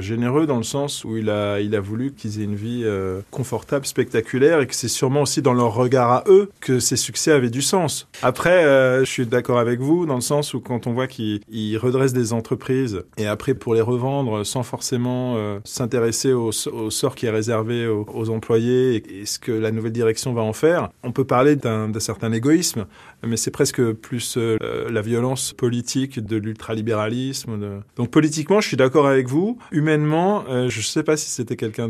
généreux 0.00 0.46
dans 0.46 0.56
le 0.56 0.62
sens 0.62 1.04
où 1.04 1.16
il 1.16 1.30
a, 1.30 1.60
il 1.60 1.74
a 1.74 1.80
voulu 1.80 2.12
qu'ils 2.12 2.40
aient 2.40 2.44
une 2.44 2.54
vie 2.54 2.82
euh, 2.84 3.20
confortable, 3.30 3.77
spectaculaire, 3.86 4.60
et 4.60 4.66
que 4.66 4.74
c'est 4.74 4.88
sûrement 4.88 5.22
aussi 5.22 5.42
dans 5.42 5.54
leur 5.54 5.74
regard 5.74 6.10
à 6.10 6.24
eux 6.28 6.50
que 6.60 6.80
ces 6.80 6.96
succès 6.96 7.32
avaient 7.32 7.50
du 7.50 7.62
sens. 7.62 8.08
Après, 8.22 8.64
euh, 8.64 9.04
je 9.04 9.10
suis 9.10 9.26
d'accord 9.26 9.58
avec 9.58 9.80
vous 9.80 10.06
dans 10.06 10.14
le 10.14 10.20
sens 10.20 10.54
où 10.54 10.60
quand 10.60 10.86
on 10.86 10.92
voit 10.92 11.06
qu'il 11.06 11.40
redresse 11.78 12.12
des 12.12 12.32
entreprises 12.32 13.02
et 13.16 13.26
après 13.26 13.54
pour 13.54 13.74
les 13.74 13.80
revendre 13.80 14.44
sans 14.44 14.62
forcément 14.62 15.34
euh, 15.36 15.58
s'intéresser 15.64 16.32
au, 16.32 16.52
sort 16.52 17.14
qui 17.14 17.26
est 17.26 17.30
réservé 17.30 17.86
aux, 17.86 18.30
employés 18.30 19.02
et 19.20 19.26
ce 19.26 19.38
que 19.38 19.52
la 19.52 19.70
nouvelle 19.70 19.92
direction 19.92 20.32
va 20.32 20.42
en 20.42 20.52
faire, 20.52 20.90
on 21.02 21.12
peut 21.12 21.24
parler 21.24 21.56
d'un 21.56 21.90
certain 21.98 22.32
égoïsme, 22.32 22.86
mais 23.26 23.36
c'est 23.36 23.50
presque 23.50 23.92
plus 23.92 24.36
euh, 24.36 24.58
la 24.90 25.02
violence 25.02 25.52
politique 25.52 26.24
de 26.24 26.36
l'ultralibéralisme. 26.36 27.58
De... 27.58 27.70
Donc 27.96 28.10
politiquement, 28.10 28.60
je 28.60 28.68
suis 28.68 28.76
d'accord 28.76 29.06
avec 29.06 29.28
vous. 29.28 29.58
Humainement, 29.72 30.44
euh, 30.48 30.68
je 30.68 30.78
ne 30.78 30.84
sais 30.84 31.02
pas 31.02 31.16
si 31.16 31.30
c'était 31.30 31.56
quelqu'un 31.56 31.88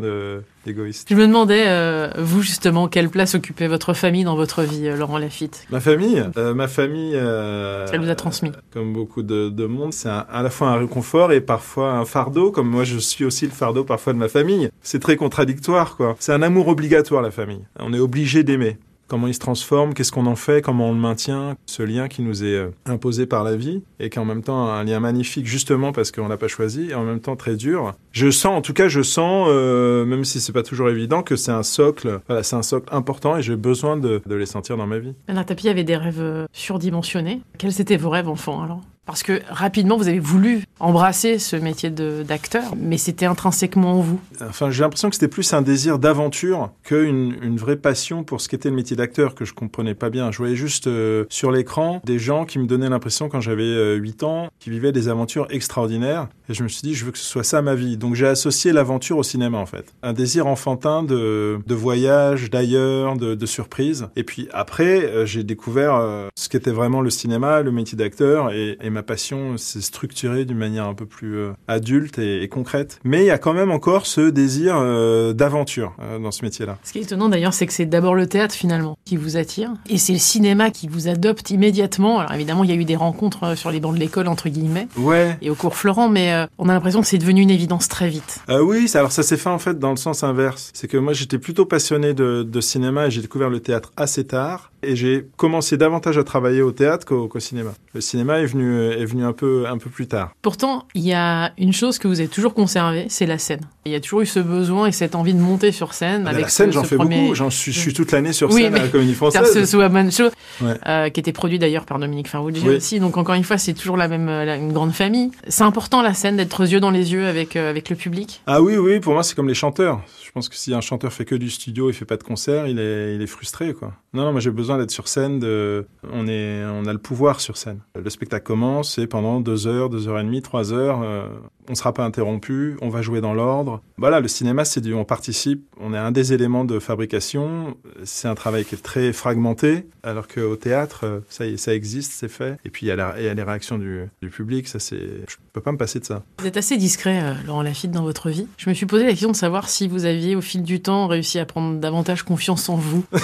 d'égoïste. 0.65 1.07
Je 1.09 1.15
me 1.15 1.27
demandais, 1.27 1.65
euh, 1.67 2.09
vous 2.17 2.41
justement, 2.41 2.87
quelle 2.87 3.09
place 3.09 3.35
occupait 3.35 3.67
votre 3.67 3.93
famille 3.93 4.23
dans 4.23 4.35
votre 4.35 4.63
vie, 4.63 4.89
Laurent 4.89 5.17
Lafitte? 5.17 5.65
Ma 5.69 5.79
famille? 5.79 6.23
Ma 6.35 6.67
famille... 6.67 7.13
Elle 7.13 7.99
vous 7.99 8.09
a 8.09 8.15
transmis 8.15 8.51
Comme 8.71 8.93
beaucoup 8.93 9.23
de, 9.23 9.49
de 9.49 9.65
monde, 9.65 9.93
c'est 9.93 10.09
à 10.09 10.41
la 10.43 10.49
fois 10.49 10.69
un 10.69 10.77
réconfort 10.77 11.31
et 11.31 11.41
parfois 11.41 11.93
un 11.93 12.05
fardeau, 12.05 12.51
comme 12.51 12.69
moi 12.69 12.83
je 12.83 12.97
suis 12.97 13.25
aussi 13.25 13.45
le 13.45 13.51
fardeau 13.51 13.83
parfois 13.83 14.13
de 14.13 14.17
ma 14.17 14.29
famille. 14.29 14.69
C'est 14.81 14.99
très 14.99 15.15
contradictoire, 15.15 15.95
quoi. 15.95 16.15
C'est 16.19 16.33
un 16.33 16.41
amour 16.41 16.67
obligatoire, 16.67 17.21
la 17.21 17.31
famille. 17.31 17.65
On 17.79 17.93
est 17.93 17.99
obligé 17.99 18.43
d'aimer 18.43 18.77
comment 19.09 19.27
il 19.27 19.33
se 19.33 19.39
transforme, 19.39 19.93
qu'est-ce 19.93 20.11
qu'on 20.11 20.25
en 20.27 20.35
fait, 20.35 20.61
comment 20.61 20.89
on 20.89 20.93
le 20.93 20.99
maintient, 20.99 21.57
ce 21.65 21.83
lien 21.83 22.07
qui 22.07 22.21
nous 22.21 22.43
est 22.43 22.55
euh, 22.55 22.69
imposé 22.85 23.25
par 23.25 23.43
la 23.43 23.55
vie 23.55 23.83
et 23.99 24.09
qui 24.09 24.17
est 24.17 24.21
en 24.21 24.25
même 24.25 24.43
temps 24.43 24.67
un 24.67 24.83
lien 24.83 24.99
magnifique 24.99 25.47
justement 25.47 25.91
parce 25.91 26.11
qu'on 26.11 26.27
l'a 26.27 26.37
pas 26.37 26.47
choisi 26.47 26.91
et 26.91 26.93
en 26.93 27.03
même 27.03 27.19
temps 27.19 27.35
très 27.35 27.55
dur. 27.55 27.93
Je 28.11 28.29
sens, 28.29 28.57
en 28.57 28.61
tout 28.61 28.73
cas, 28.73 28.87
je 28.87 29.01
sens, 29.01 29.47
euh, 29.49 30.05
même 30.05 30.23
si 30.23 30.39
c'est 30.39 30.53
pas 30.53 30.63
toujours 30.63 30.89
évident, 30.89 31.23
que 31.23 31.35
c'est 31.35 31.51
un 31.51 31.63
socle, 31.63 32.21
voilà, 32.27 32.43
c'est 32.43 32.55
un 32.55 32.63
socle 32.63 32.87
important 32.93 33.37
et 33.37 33.41
j'ai 33.41 33.55
besoin 33.55 33.97
de, 33.97 34.21
les 34.29 34.45
sentir 34.45 34.77
dans 34.77 34.87
ma 34.87 34.99
vie. 34.99 35.13
Bernard 35.27 35.45
Tapie 35.45 35.69
avait 35.69 35.83
des 35.83 35.97
rêves 35.97 36.21
euh, 36.21 36.45
surdimensionnés. 36.53 37.41
Quels 37.57 37.81
étaient 37.81 37.97
vos 37.97 38.09
rêves 38.09 38.29
enfants 38.29 38.61
alors? 38.63 38.81
Parce 39.09 39.23
que 39.23 39.41
rapidement, 39.49 39.97
vous 39.97 40.07
avez 40.07 40.19
voulu 40.19 40.63
embrasser 40.79 41.39
ce 41.39 41.55
métier 41.55 41.89
d'acteur, 41.89 42.75
mais 42.77 42.97
c'était 42.97 43.25
intrinsèquement 43.25 43.93
en 43.93 44.01
vous. 44.01 44.19
Enfin, 44.41 44.71
j'ai 44.71 44.83
l'impression 44.83 45.09
que 45.09 45.15
c'était 45.15 45.27
plus 45.27 45.51
un 45.53 45.61
désir 45.61 45.99
d'aventure 45.99 46.71
qu'une 46.83 47.35
une 47.41 47.57
vraie 47.57 47.75
passion 47.75 48.23
pour 48.23 48.39
ce 48.39 48.47
qu'était 48.47 48.69
le 48.69 48.75
métier 48.75 48.95
d'acteur 48.95 49.35
que 49.35 49.45
je 49.45 49.53
comprenais 49.53 49.95
pas 49.95 50.09
bien. 50.09 50.31
Je 50.31 50.37
voyais 50.37 50.55
juste 50.55 50.87
euh, 50.87 51.25
sur 51.29 51.51
l'écran 51.51 52.01
des 52.05 52.19
gens 52.19 52.45
qui 52.45 52.59
me 52.59 52.65
donnaient 52.65 52.89
l'impression, 52.89 53.29
quand 53.29 53.41
j'avais 53.41 53.63
euh, 53.63 53.95
8 53.95 54.23
ans, 54.23 54.49
qui 54.59 54.69
vivaient 54.69 54.91
des 54.91 55.09
aventures 55.09 55.47
extraordinaires. 55.49 56.27
Et 56.49 56.53
je 56.53 56.63
me 56.63 56.67
suis 56.67 56.81
dit, 56.81 56.95
je 56.95 57.05
veux 57.05 57.11
que 57.11 57.17
ce 57.17 57.25
soit 57.25 57.43
ça 57.43 57.61
ma 57.61 57.75
vie. 57.75 57.97
Donc 57.97 58.15
j'ai 58.15 58.27
associé 58.27 58.71
l'aventure 58.71 59.17
au 59.17 59.23
cinéma, 59.23 59.57
en 59.57 59.65
fait. 59.65 59.93
Un 60.01 60.13
désir 60.13 60.47
enfantin 60.47 61.03
de, 61.03 61.59
voyage, 61.67 62.49
d'ailleurs, 62.49 63.17
de, 63.17 63.35
de 63.35 63.45
surprise. 63.45 64.07
Et 64.15 64.23
puis 64.23 64.47
après, 64.51 65.05
euh, 65.05 65.25
j'ai 65.25 65.43
découvert 65.43 65.95
euh, 65.95 66.27
ce 66.35 66.49
qu'était 66.49 66.71
vraiment 66.71 67.01
le 67.01 67.09
cinéma, 67.09 67.61
le 67.61 67.71
métier 67.71 67.97
d'acteur 67.97 68.51
et 68.51 68.77
ma 68.99 69.03
passion 69.03 69.55
s'est 69.55 69.79
structurée 69.79 70.43
d'une 70.43 70.57
manière 70.57 70.83
un 70.83 70.93
peu 70.93 71.05
plus 71.05 71.37
euh, 71.37 71.51
adulte 71.69 72.19
et, 72.19 72.43
et, 72.43 72.49
concrète. 72.49 72.99
Mais 73.05 73.21
il 73.21 73.27
y 73.27 73.31
a 73.31 73.37
quand 73.37 73.53
même 73.53 73.71
encore 73.71 74.05
ce 74.05 74.29
désir 74.29 74.75
euh, 74.77 75.31
d'aventure 75.31 75.95
euh, 76.01 76.19
dans 76.19 76.31
ce 76.31 76.43
métier-là. 76.43 76.77
Ce 76.83 76.91
qui 76.91 76.99
est 76.99 77.03
étonnant 77.03 77.29
d'ailleurs, 77.29 77.53
c'est 77.53 77.65
que 77.65 77.71
c'est 77.71 77.85
d'abord 77.85 78.13
le 78.13 78.27
théâtre 78.27 78.53
finalement 78.53 78.97
qui 79.05 79.15
vous 79.15 79.37
attire, 79.37 79.71
et 79.89 79.97
c'est 79.97 80.11
le 80.11 80.19
cinéma 80.19 80.69
qui 80.69 80.89
vous 80.89 81.07
adopte 81.07 81.49
immédiatement. 81.49 82.19
Alors 82.19 82.33
évidemment, 82.33 82.65
il 82.65 82.71
y 82.71 82.73
a 82.73 82.75
eu 82.75 82.83
des 82.83 82.97
rencontres 82.97 83.55
sur 83.55 83.71
les 83.71 83.79
bancs 83.79 83.95
de 83.95 83.99
l'école 84.01 84.27
entre 84.27 84.49
guillemets, 84.49 84.89
ouais. 84.97 85.37
et 85.41 85.49
au 85.49 85.55
cours 85.55 85.77
Florent, 85.77 86.09
mais 86.09 86.45
on 86.57 86.67
a 86.67 86.73
l'impression 86.73 86.99
que 86.99 87.07
c'est 87.07 87.17
devenu 87.17 87.39
une 87.39 87.51
évidence 87.51 87.87
très 87.87 88.09
vite. 88.09 88.41
oui, 88.49 88.91
alors 88.95 89.13
ça 89.13 89.23
s'est 89.23 89.37
fait 89.37 89.49
en 89.49 89.59
fait 89.59 89.79
dans 89.79 89.91
le 89.91 89.97
sens 89.97 90.23
inverse. 90.23 90.71
C'est 90.73 90.89
que 90.89 90.97
moi 90.97 91.13
j'étais 91.13 91.37
plutôt 91.37 91.65
passionné 91.65 92.13
de, 92.13 92.43
de 92.43 92.61
cinéma 92.61 93.07
et 93.07 93.11
j'ai 93.11 93.21
découvert 93.21 93.49
le 93.49 93.61
théâtre 93.61 93.93
assez 93.95 94.25
tard, 94.25 94.73
et 94.83 94.97
j'ai 94.97 95.27
commencé 95.37 95.77
davantage 95.77 96.17
à 96.17 96.25
travailler 96.25 96.61
au 96.61 96.73
théâtre 96.73 97.05
qu'au 97.05 97.29
qu 97.29 97.39
cinéma. 97.39 97.71
Le 97.93 98.01
cinéma 98.01 98.39
est 98.39 98.45
venu 98.45 98.88
est 98.97 99.05
venu 99.05 99.23
un 99.23 99.33
peu, 99.33 99.65
un 99.67 99.77
peu 99.77 99.89
plus 99.89 100.07
tard. 100.07 100.33
Pourtant, 100.41 100.85
il 100.93 101.05
y 101.05 101.13
a 101.13 101.51
une 101.57 101.73
chose 101.73 101.97
que 101.99 102.07
vous 102.07 102.19
avez 102.19 102.29
toujours 102.29 102.53
conservée, 102.53 103.05
c'est 103.09 103.25
la 103.25 103.37
scène. 103.37 103.61
Il 103.85 103.91
y 103.91 103.95
a 103.95 103.99
toujours 103.99 104.21
eu 104.21 104.25
ce 104.25 104.39
besoin 104.39 104.87
et 104.87 104.91
cette 104.91 105.15
envie 105.15 105.33
de 105.33 105.39
monter 105.39 105.71
sur 105.71 105.93
scène. 105.93 106.23
Mais 106.23 106.29
avec 106.29 106.43
la 106.43 106.49
scène, 106.49 106.71
j'en 106.71 106.83
fais 106.83 106.95
premier... 106.95 107.21
beaucoup. 107.21 107.35
J'en 107.35 107.49
suis, 107.49 107.71
je 107.71 107.79
suis 107.79 107.93
toute 107.93 108.11
l'année 108.11 108.33
sur 108.33 108.51
oui, 108.51 108.63
scène 108.63 108.75
à 108.75 108.79
la 108.79 108.87
Comédie 108.87 109.13
Française. 109.13 109.69
Ce, 109.69 109.77
One 109.77 110.11
Show, 110.11 110.29
ouais. 110.61 110.73
euh, 110.87 111.09
qui 111.09 111.19
était 111.19 111.31
produit 111.31 111.59
d'ailleurs 111.59 111.85
par 111.85 111.99
Dominique 111.99 112.27
Farrugia 112.27 112.67
oui. 112.67 112.75
aussi. 112.75 112.99
Donc 112.99 113.17
encore 113.17 113.35
une 113.35 113.43
fois, 113.43 113.57
c'est 113.57 113.73
toujours 113.73 113.97
la 113.97 114.07
même, 114.07 114.27
la, 114.27 114.55
une 114.57 114.73
grande 114.73 114.93
famille. 114.93 115.31
C'est 115.47 115.63
important 115.63 116.01
la 116.01 116.13
scène 116.13 116.37
d'être 116.37 116.65
yeux 116.65 116.79
dans 116.79 116.91
les 116.91 117.13
yeux 117.13 117.27
avec, 117.27 117.55
euh, 117.55 117.69
avec 117.69 117.89
le 117.89 117.95
public. 117.95 118.41
Ah 118.45 118.61
oui, 118.61 118.77
oui. 118.77 118.99
Pour 118.99 119.13
moi, 119.13 119.23
c'est 119.23 119.35
comme 119.35 119.47
les 119.47 119.53
chanteurs. 119.55 120.01
Je 120.23 120.31
pense 120.31 120.47
que 120.47 120.55
si 120.55 120.73
un 120.75 120.81
chanteur 120.81 121.11
fait 121.11 121.25
que 121.25 121.33
du 121.33 121.49
studio, 121.49 121.89
il 121.89 121.93
fait 121.93 122.05
pas 122.05 122.17
de 122.17 122.23
concert, 122.23 122.67
il 122.67 122.77
est, 122.77 123.15
il 123.15 123.21
est 123.21 123.27
frustré, 123.27 123.73
quoi. 123.73 123.93
Non, 124.13 124.25
non, 124.25 124.31
moi 124.31 124.41
j'ai 124.41 124.51
besoin 124.51 124.77
d'être 124.77 124.91
sur 124.91 125.07
scène. 125.07 125.39
De... 125.39 125.87
On 126.11 126.27
est, 126.27 126.63
on 126.65 126.85
a 126.85 126.93
le 126.93 126.99
pouvoir 126.99 127.39
sur 127.39 127.57
scène. 127.57 127.79
Le 127.95 128.09
spectacle 128.09 128.45
commence 128.45 128.68
et 128.97 129.07
pendant 129.07 129.39
deux 129.39 129.67
heures, 129.67 129.89
deux 129.89 130.07
heures 130.07 130.19
et 130.19 130.23
demie, 130.23 130.41
trois 130.41 130.73
heures, 130.73 131.01
euh, 131.03 131.27
on 131.69 131.75
sera 131.75 131.93
pas 131.93 132.03
interrompu. 132.03 132.77
On 132.81 132.89
va 132.89 133.01
jouer 133.01 133.21
dans 133.21 133.33
l'ordre. 133.33 133.81
Voilà, 133.97 134.19
le 134.19 134.27
cinéma, 134.27 134.65
c'est 134.65 134.81
du, 134.81 134.93
on 134.93 135.05
participe. 135.05 135.65
On 135.79 135.93
est 135.93 135.97
un 135.97 136.11
des 136.11 136.33
éléments 136.33 136.65
de 136.65 136.79
fabrication. 136.79 137.77
C'est 138.03 138.27
un 138.27 138.35
travail 138.35 138.65
qui 138.65 138.75
est 138.75 138.83
très 138.83 139.13
fragmenté, 139.13 139.87
alors 140.03 140.27
qu'au 140.27 140.55
théâtre, 140.55 141.21
ça, 141.29 141.45
ça 141.57 141.73
existe, 141.73 142.13
c'est 142.13 142.29
fait. 142.29 142.57
Et 142.65 142.69
puis 142.69 142.85
il 142.85 142.89
y 142.89 142.91
a, 142.91 143.19
y 143.19 143.35
les 143.35 143.43
réactions 143.43 143.77
du, 143.77 144.03
du 144.21 144.29
public. 144.29 144.67
Ça, 144.67 144.79
c'est, 144.79 144.97
je 144.97 145.35
peux 145.53 145.61
pas 145.61 145.71
me 145.71 145.77
passer 145.77 145.99
de 145.99 146.05
ça. 146.05 146.23
Vous 146.39 146.47
êtes 146.47 146.57
assez 146.57 146.77
discret, 146.77 147.21
euh, 147.21 147.33
Laurent 147.45 147.61
Lafitte, 147.61 147.91
dans 147.91 148.03
votre 148.03 148.29
vie. 148.29 148.47
Je 148.57 148.69
me 148.69 148.73
suis 148.73 148.85
posé 148.85 149.03
la 149.03 149.11
question 149.11 149.31
de 149.31 149.35
savoir 149.35 149.69
si 149.69 149.87
vous 149.87 150.05
aviez, 150.05 150.35
au 150.35 150.41
fil 150.41 150.63
du 150.63 150.81
temps, 150.81 151.07
réussi 151.07 151.39
à 151.39 151.45
prendre 151.45 151.79
davantage 151.79 152.23
confiance 152.23 152.69
en 152.69 152.75
vous. 152.75 153.05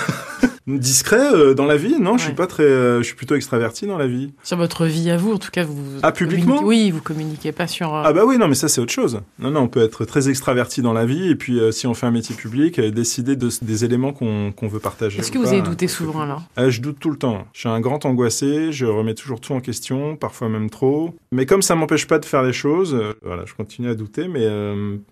Discret 0.67 1.31
euh, 1.33 1.53
dans 1.53 1.65
la 1.65 1.77
vie 1.77 1.99
Non, 1.99 2.13
ouais. 2.13 2.17
je 2.17 2.23
suis 2.23 2.33
pas 2.33 2.47
très, 2.47 2.63
euh, 2.63 2.97
je 2.97 3.03
suis 3.03 3.15
plutôt 3.15 3.35
extraverti 3.35 3.85
dans 3.85 3.99
la 3.99 4.07
vie. 4.07 4.33
Sur 4.43 4.57
votre 4.57 4.85
vie 4.85 5.11
à 5.11 5.17
vous, 5.17 5.31
en 5.35 5.39
tout 5.39 5.51
cas, 5.51 5.63
vous. 5.63 5.99
Ah, 6.03 6.11
publiquement 6.11 6.61
Oui, 6.63 6.91
vous 6.91 7.01
communiquez 7.01 7.51
pas 7.51 7.67
sur. 7.67 7.93
Euh... 7.93 8.03
Ah 8.05 8.13
bah 8.13 8.23
oui, 8.25 8.37
non, 8.37 8.47
mais 8.47 8.55
ça 8.55 8.67
c'est 8.67 8.81
autre 8.81 8.91
chose. 8.91 9.21
Non, 9.39 9.51
non, 9.51 9.61
on 9.61 9.67
peut 9.67 9.83
être 9.83 10.05
très 10.05 10.29
extraverti 10.29 10.81
dans 10.81 10.93
la 10.93 11.05
vie 11.05 11.29
et 11.29 11.35
puis 11.35 11.59
euh, 11.59 11.71
si 11.71 11.87
on 11.87 11.93
fait 11.93 12.05
un 12.05 12.11
métier 12.11 12.35
public, 12.35 12.79
euh, 12.79 12.91
décider 12.91 13.35
de, 13.35 13.49
des 13.61 13.85
éléments 13.85 14.13
qu'on 14.13 14.51
qu 14.51 14.67
veut 14.67 14.79
partager. 14.79 15.19
Est-ce 15.19 15.31
que 15.31 15.37
vous 15.37 15.47
avez 15.47 15.61
douté 15.61 15.87
souvent 15.87 16.21
alors 16.21 16.43
Je 16.57 16.81
doute 16.81 16.99
tout 16.99 17.09
le 17.09 17.17
temps. 17.17 17.45
Je 17.53 17.61
suis 17.61 17.69
un 17.69 17.79
grand 17.79 18.05
angoissé, 18.05 18.71
je 18.71 18.85
remets 18.85 19.13
toujours 19.13 19.39
tout 19.39 19.53
en 19.53 19.59
question, 19.59 20.15
parfois 20.15 20.49
même 20.49 20.69
trop. 20.69 21.15
Mais 21.31 21.45
comme 21.45 21.61
ça 21.61 21.75
m'empêche 21.75 22.07
pas 22.07 22.19
de 22.19 22.25
faire 22.25 22.43
les 22.43 22.53
choses, 22.53 22.97
voilà, 23.23 23.43
je 23.45 23.53
continue 23.53 23.89
à 23.89 23.95
douter. 23.95 24.27
Mais 24.27 24.45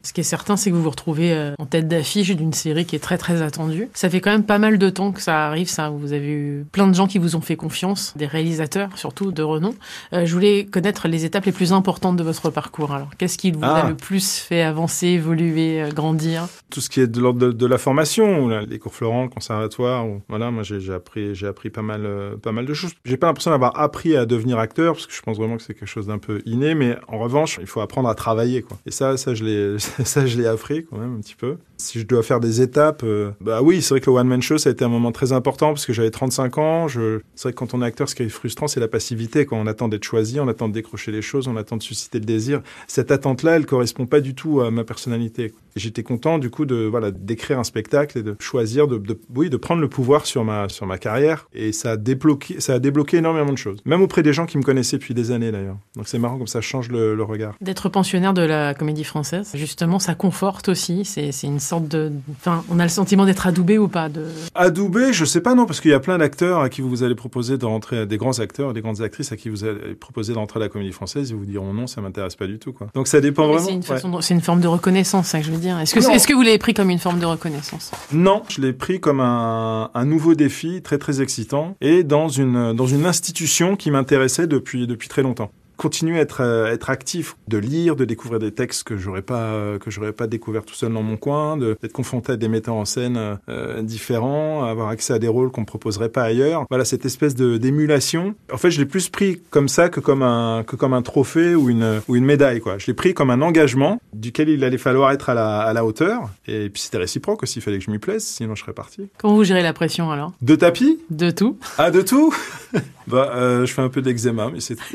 ce 0.03 0.13
qui 0.13 0.21
est 0.21 0.23
certain, 0.23 0.57
c'est 0.57 0.71
que 0.71 0.75
vous 0.75 0.83
vous 0.83 0.89
retrouvez 0.89 1.53
en 1.59 1.65
tête 1.65 1.87
d'affiche 1.87 2.31
d'une 2.35 2.53
série 2.53 2.85
qui 2.85 2.95
est 2.95 2.99
très 2.99 3.17
très 3.17 3.41
attendue. 3.41 3.89
Ça 3.93 4.09
fait 4.09 4.21
quand 4.21 4.31
même 4.31 4.45
pas 4.45 4.59
mal 4.59 4.77
de 4.77 4.89
temps 4.89 5.11
que 5.11 5.21
ça 5.21 5.47
arrive, 5.47 5.67
ça 5.67 5.89
vous 5.89 6.13
avez 6.13 6.31
eu 6.31 6.65
plein 6.71 6.87
de 6.87 6.93
gens 6.93 7.07
qui 7.07 7.17
vous 7.17 7.35
ont 7.35 7.41
fait 7.41 7.55
confiance, 7.55 8.13
des 8.15 8.25
réalisateurs 8.25 8.89
surtout 8.95 9.31
de 9.31 9.43
renom. 9.43 9.73
Euh, 10.13 10.25
je 10.25 10.33
voulais 10.33 10.65
connaître 10.65 11.07
les 11.07 11.25
étapes 11.25 11.45
les 11.45 11.51
plus 11.51 11.73
importantes 11.73 12.17
de 12.17 12.23
votre 12.23 12.49
parcours. 12.51 12.91
Alors, 12.93 13.09
qu'est-ce 13.17 13.37
qui 13.37 13.51
vous 13.51 13.59
Ah. 13.63 13.85
a 13.85 13.89
le 13.89 13.95
plus 13.95 14.37
fait 14.37 14.61
avancer, 14.61 15.07
évoluer, 15.07 15.81
euh, 15.81 15.89
grandir? 15.91 16.47
Tout 16.69 16.81
ce 16.81 16.89
qui 16.89 16.99
est 17.01 17.07
de 17.07 17.19
l'ordre 17.19 17.39
de, 17.39 17.51
de 17.51 17.65
la 17.65 17.77
formation, 17.79 18.47
là, 18.47 18.61
les 18.67 18.77
cours 18.79 18.93
Florent, 18.93 19.23
le 19.23 19.29
conservatoire, 19.29 20.07
ou- 20.07 20.21
voilà, 20.29 20.51
moi 20.51 20.61
j'ai 20.63 20.93
appris, 20.93 21.33
j'ai 21.33 21.47
appris 21.47 21.69
pas 21.69 21.81
mal, 21.81 22.01
euh, 22.05 22.35
pas 22.37 22.51
mal 22.51 22.65
de 22.65 22.73
choses. 22.73 22.91
J'ai 23.05 23.17
pas 23.17 23.27
l'impression 23.27 23.51
d'avoir 23.51 23.79
appris 23.79 24.15
à 24.15 24.25
devenir 24.25 24.59
acteur, 24.59 24.93
parce 24.93 25.07
que 25.07 25.13
je 25.13 25.21
pense 25.21 25.37
vraiment 25.37 25.57
que 25.57 25.63
c'est 25.63 25.73
quelque 25.73 25.87
chose 25.87 26.07
d'un 26.07 26.19
peu 26.19 26.41
inné, 26.45 26.75
mais 26.75 26.95
en 27.07 27.17
revanche, 27.17 27.57
il 27.59 27.67
faut 27.67 27.81
apprendre 27.81 28.07
à 28.09 28.15
travailler, 28.15 28.61
quoi. 28.61 28.77
Et 28.85 28.91
ça, 28.91 29.17
ça 29.17 29.33
je 29.33 29.43
l'ai, 29.43 29.79
ça 30.05 30.25
je 30.27 30.37
l'ai 30.37 30.45
appris 30.47 30.85
quand 30.85 30.97
même 30.97 31.15
un 31.17 31.21
petit 31.21 31.35
peu. 31.35 31.57
Si 31.77 31.99
je 31.99 32.05
dois 32.05 32.23
faire 32.23 32.39
des 32.39 32.61
étapes, 32.61 33.03
bah 33.41 33.61
oui, 33.61 33.81
c'est 33.81 33.89
vrai 33.95 33.99
que 33.99 34.09
le 34.09 34.15
one 34.15 34.27
man 34.27 34.41
show 34.41 34.57
ça 34.57 34.69
a 34.69 34.71
été 34.71 34.85
un 34.85 34.89
moment 34.89 35.11
très 35.11 35.33
important 35.33 35.69
parce 35.69 35.85
que 35.85 35.91
j'avais 35.91 36.11
35 36.11 36.57
ans. 36.59 36.87
Je, 36.87 37.19
c'est 37.35 37.43
vrai 37.49 37.53
que 37.53 37.57
quand 37.57 37.73
on 37.73 37.81
est 37.81 37.85
acteur, 37.85 38.07
ce 38.07 38.15
qui 38.15 38.23
est 38.23 38.29
frustrant, 38.29 38.67
c'est 38.67 38.79
la 38.79 38.87
passivité. 38.87 39.45
Quand 39.45 39.57
on 39.57 39.67
attend 39.67 39.89
d'être 39.89 40.02
choisi, 40.03 40.39
on 40.39 40.47
attend 40.47 40.67
de 40.67 40.73
décrocher 40.73 41.11
les 41.11 41.21
choses, 41.21 41.47
on 41.47 41.55
attend 41.55 41.77
de 41.77 41.83
susciter 41.83 42.19
le 42.19 42.25
désir. 42.25 42.61
Cette 42.87 43.11
attente-là, 43.11 43.55
elle 43.55 43.65
correspond 43.65 44.05
pas 44.05 44.21
du 44.21 44.35
tout 44.35 44.61
à 44.61 44.71
ma 44.71 44.83
personnalité. 44.83 45.53
J'étais 45.75 46.03
content 46.03 46.37
du 46.37 46.51
coup 46.51 46.65
de 46.65 46.85
voilà 46.85 47.09
d'écrire 47.09 47.57
un 47.57 47.63
spectacle 47.63 48.19
et 48.19 48.23
de 48.23 48.35
choisir 48.39 48.87
de, 48.87 48.99
de 48.99 49.19
oui 49.33 49.49
de 49.49 49.57
prendre 49.57 49.81
le 49.81 49.89
pouvoir 49.89 50.27
sur 50.27 50.43
ma 50.43 50.69
sur 50.69 50.85
ma 50.85 50.99
carrière 50.99 51.47
et 51.51 51.71
ça 51.71 51.93
a 51.93 51.97
débloqué 51.97 52.59
ça 52.59 52.75
a 52.75 52.79
débloqué 52.79 53.17
énormément 53.17 53.51
de 53.51 53.57
choses 53.57 53.79
même 53.83 54.03
auprès 54.03 54.21
des 54.21 54.33
gens 54.33 54.45
qui 54.45 54.59
me 54.59 54.61
connaissaient 54.61 54.97
depuis 54.97 55.15
des 55.15 55.31
années 55.31 55.51
d'ailleurs 55.51 55.77
donc 55.95 56.07
c'est 56.07 56.19
marrant 56.19 56.37
comme 56.37 56.45
ça 56.45 56.61
change 56.61 56.89
le, 56.89 57.15
le 57.15 57.23
regard 57.23 57.55
D'être 57.59 57.89
pensionnaire 57.89 58.33
de 58.33 58.41
la 58.41 58.73
comédie 58.73 59.03
française, 59.03 59.51
justement, 59.53 59.99
ça 59.99 60.15
conforte 60.15 60.69
aussi. 60.69 61.05
C'est 61.05 61.31
c'est 61.31 61.47
une 61.47 61.59
sorte 61.59 61.87
de. 61.87 62.11
Enfin, 62.31 62.63
on 62.69 62.79
a 62.79 62.83
le 62.83 62.89
sentiment 62.89 63.25
d'être 63.25 63.47
adoubé 63.47 63.77
ou 63.77 63.87
pas 63.87 64.09
de... 64.09 64.25
Adoubé, 64.55 65.13
je 65.13 65.25
sais 65.25 65.41
pas 65.41 65.55
non 65.55 65.65
parce 65.65 65.81
qu'il 65.81 65.91
y 65.91 65.93
a 65.93 65.99
plein 65.99 66.17
d'acteurs 66.17 66.59
à 66.59 66.69
qui 66.69 66.81
vous 66.81 67.03
allez 67.03 67.15
proposer 67.15 67.57
de 67.57 67.65
rentrer 67.65 68.05
des 68.05 68.17
grands 68.17 68.39
acteurs 68.39 68.73
des 68.73 68.81
grandes 68.81 69.01
actrices 69.01 69.31
à 69.31 69.37
qui 69.37 69.49
vous 69.49 69.63
allez 69.63 69.92
proposer 69.95 70.33
d'entrer 70.33 70.59
à 70.59 70.61
la 70.61 70.69
comédie 70.69 70.91
française 70.91 71.29
ils 71.29 71.35
vous 71.35 71.45
diront 71.45 71.73
non 71.73 71.87
ça 71.87 72.01
m'intéresse 72.01 72.35
pas 72.35 72.47
du 72.47 72.59
tout 72.59 72.73
quoi 72.73 72.87
donc 72.93 73.07
ça 73.07 73.21
dépend 73.21 73.47
Mais 73.47 73.53
vraiment 73.53 73.65
C'est 73.67 73.73
une, 73.73 73.79
ouais. 73.79 73.85
façon 73.85 74.09
de- 74.09 74.21
c'est 74.21 74.33
une 74.33 74.41
forme 74.41 74.61
de 74.61 74.67
reconnaissance, 74.67 75.27
ça 75.27 75.39
que 75.39 75.45
je 75.45 75.51
veux 75.51 75.57
dire. 75.57 75.79
Est-ce 75.79 75.93
que, 76.27 76.33
vous 76.33 76.41
l'avez 76.41 76.57
pris 76.57 76.73
comme 76.73 76.89
une 76.89 76.99
forme 76.99 77.19
de 77.19 77.25
reconnaissance? 77.25 77.91
Non, 78.11 78.43
je 78.49 78.61
l'ai 78.61 78.73
pris 78.73 78.99
comme 78.99 79.19
un, 79.19 79.89
un 79.93 80.05
nouveau 80.05 80.35
défi 80.35 80.81
très 80.81 80.97
très 80.97 81.21
excitant 81.21 81.75
et 81.81 82.03
dans 82.03 82.27
une 82.29 82.73
dans 82.73 82.87
une 82.87 83.05
institution 83.05 83.75
qui 83.75 83.91
m'intéressait 83.91 84.47
depuis 84.47 84.87
depuis 84.87 85.07
très 85.09 85.21
longtemps. 85.23 85.51
Continuer 85.83 86.19
à 86.19 86.21
être 86.21 86.39
euh, 86.39 86.71
être 86.71 86.89
actif, 86.89 87.35
de 87.49 87.57
lire, 87.57 87.97
de 87.97 88.05
découvrir 88.05 88.39
des 88.39 88.53
textes 88.53 88.85
que 88.85 88.95
j'aurais 88.95 89.21
pas 89.21 89.77
que 89.81 89.91
j'aurais 89.91 90.13
pas 90.13 90.27
découvert 90.27 90.63
tout 90.63 90.75
seul 90.75 90.93
dans 90.93 91.03
mon 91.03 91.17
coin, 91.17 91.57
d'être 91.57 91.91
confronté 91.91 92.31
à 92.31 92.37
des 92.37 92.47
metteurs 92.47 92.75
en 92.75 92.85
scène 92.85 93.37
euh, 93.49 93.81
différents, 93.81 94.63
avoir 94.63 94.87
accès 94.87 95.11
à 95.11 95.19
des 95.19 95.27
rôles 95.27 95.51
qu'on 95.51 95.59
me 95.59 95.65
proposerait 95.65 96.07
pas 96.07 96.23
ailleurs. 96.23 96.65
Voilà 96.69 96.85
cette 96.85 97.05
espèce 97.05 97.35
de 97.35 97.57
d'émulation. 97.57 98.33
En 98.49 98.55
fait, 98.55 98.71
je 98.71 98.79
l'ai 98.79 98.85
plus 98.85 99.09
pris 99.09 99.41
comme 99.49 99.67
ça 99.67 99.89
que 99.89 99.99
comme 99.99 100.21
un 100.21 100.63
que 100.63 100.77
comme 100.77 100.93
un 100.93 101.01
trophée 101.01 101.53
ou 101.53 101.69
une 101.69 102.01
ou 102.07 102.15
une 102.15 102.23
médaille 102.23 102.61
quoi. 102.61 102.77
Je 102.77 102.87
l'ai 102.87 102.93
pris 102.93 103.13
comme 103.13 103.29
un 103.29 103.41
engagement 103.41 104.01
duquel 104.13 104.47
il 104.47 104.63
allait 104.63 104.77
falloir 104.77 105.11
être 105.11 105.29
à 105.31 105.33
la 105.33 105.59
à 105.59 105.73
la 105.73 105.83
hauteur 105.83 106.29
et 106.47 106.69
puis 106.69 106.81
c'était 106.81 106.99
réciproque 106.99 107.43
aussi, 107.43 107.59
il 107.59 107.61
fallait 107.61 107.79
que 107.79 107.83
je 107.83 107.91
m'y 107.91 107.99
plaise, 107.99 108.23
sinon 108.23 108.55
je 108.55 108.61
serais 108.61 108.71
parti. 108.71 109.09
Comment 109.17 109.35
vous 109.35 109.43
gérez 109.43 109.63
la 109.63 109.73
pression 109.73 110.11
alors? 110.11 110.31
De 110.41 110.55
tapis? 110.55 111.01
De 111.09 111.29
tout? 111.29 111.57
Ah, 111.77 111.91
de 111.91 112.01
tout? 112.01 112.33
Bah, 113.07 113.31
euh, 113.35 113.65
je 113.65 113.73
fais 113.73 113.81
un 113.81 113.89
peu 113.89 114.01
d'eczéma, 114.01 114.49
mais 114.51 114.59
c'est. 114.59 114.77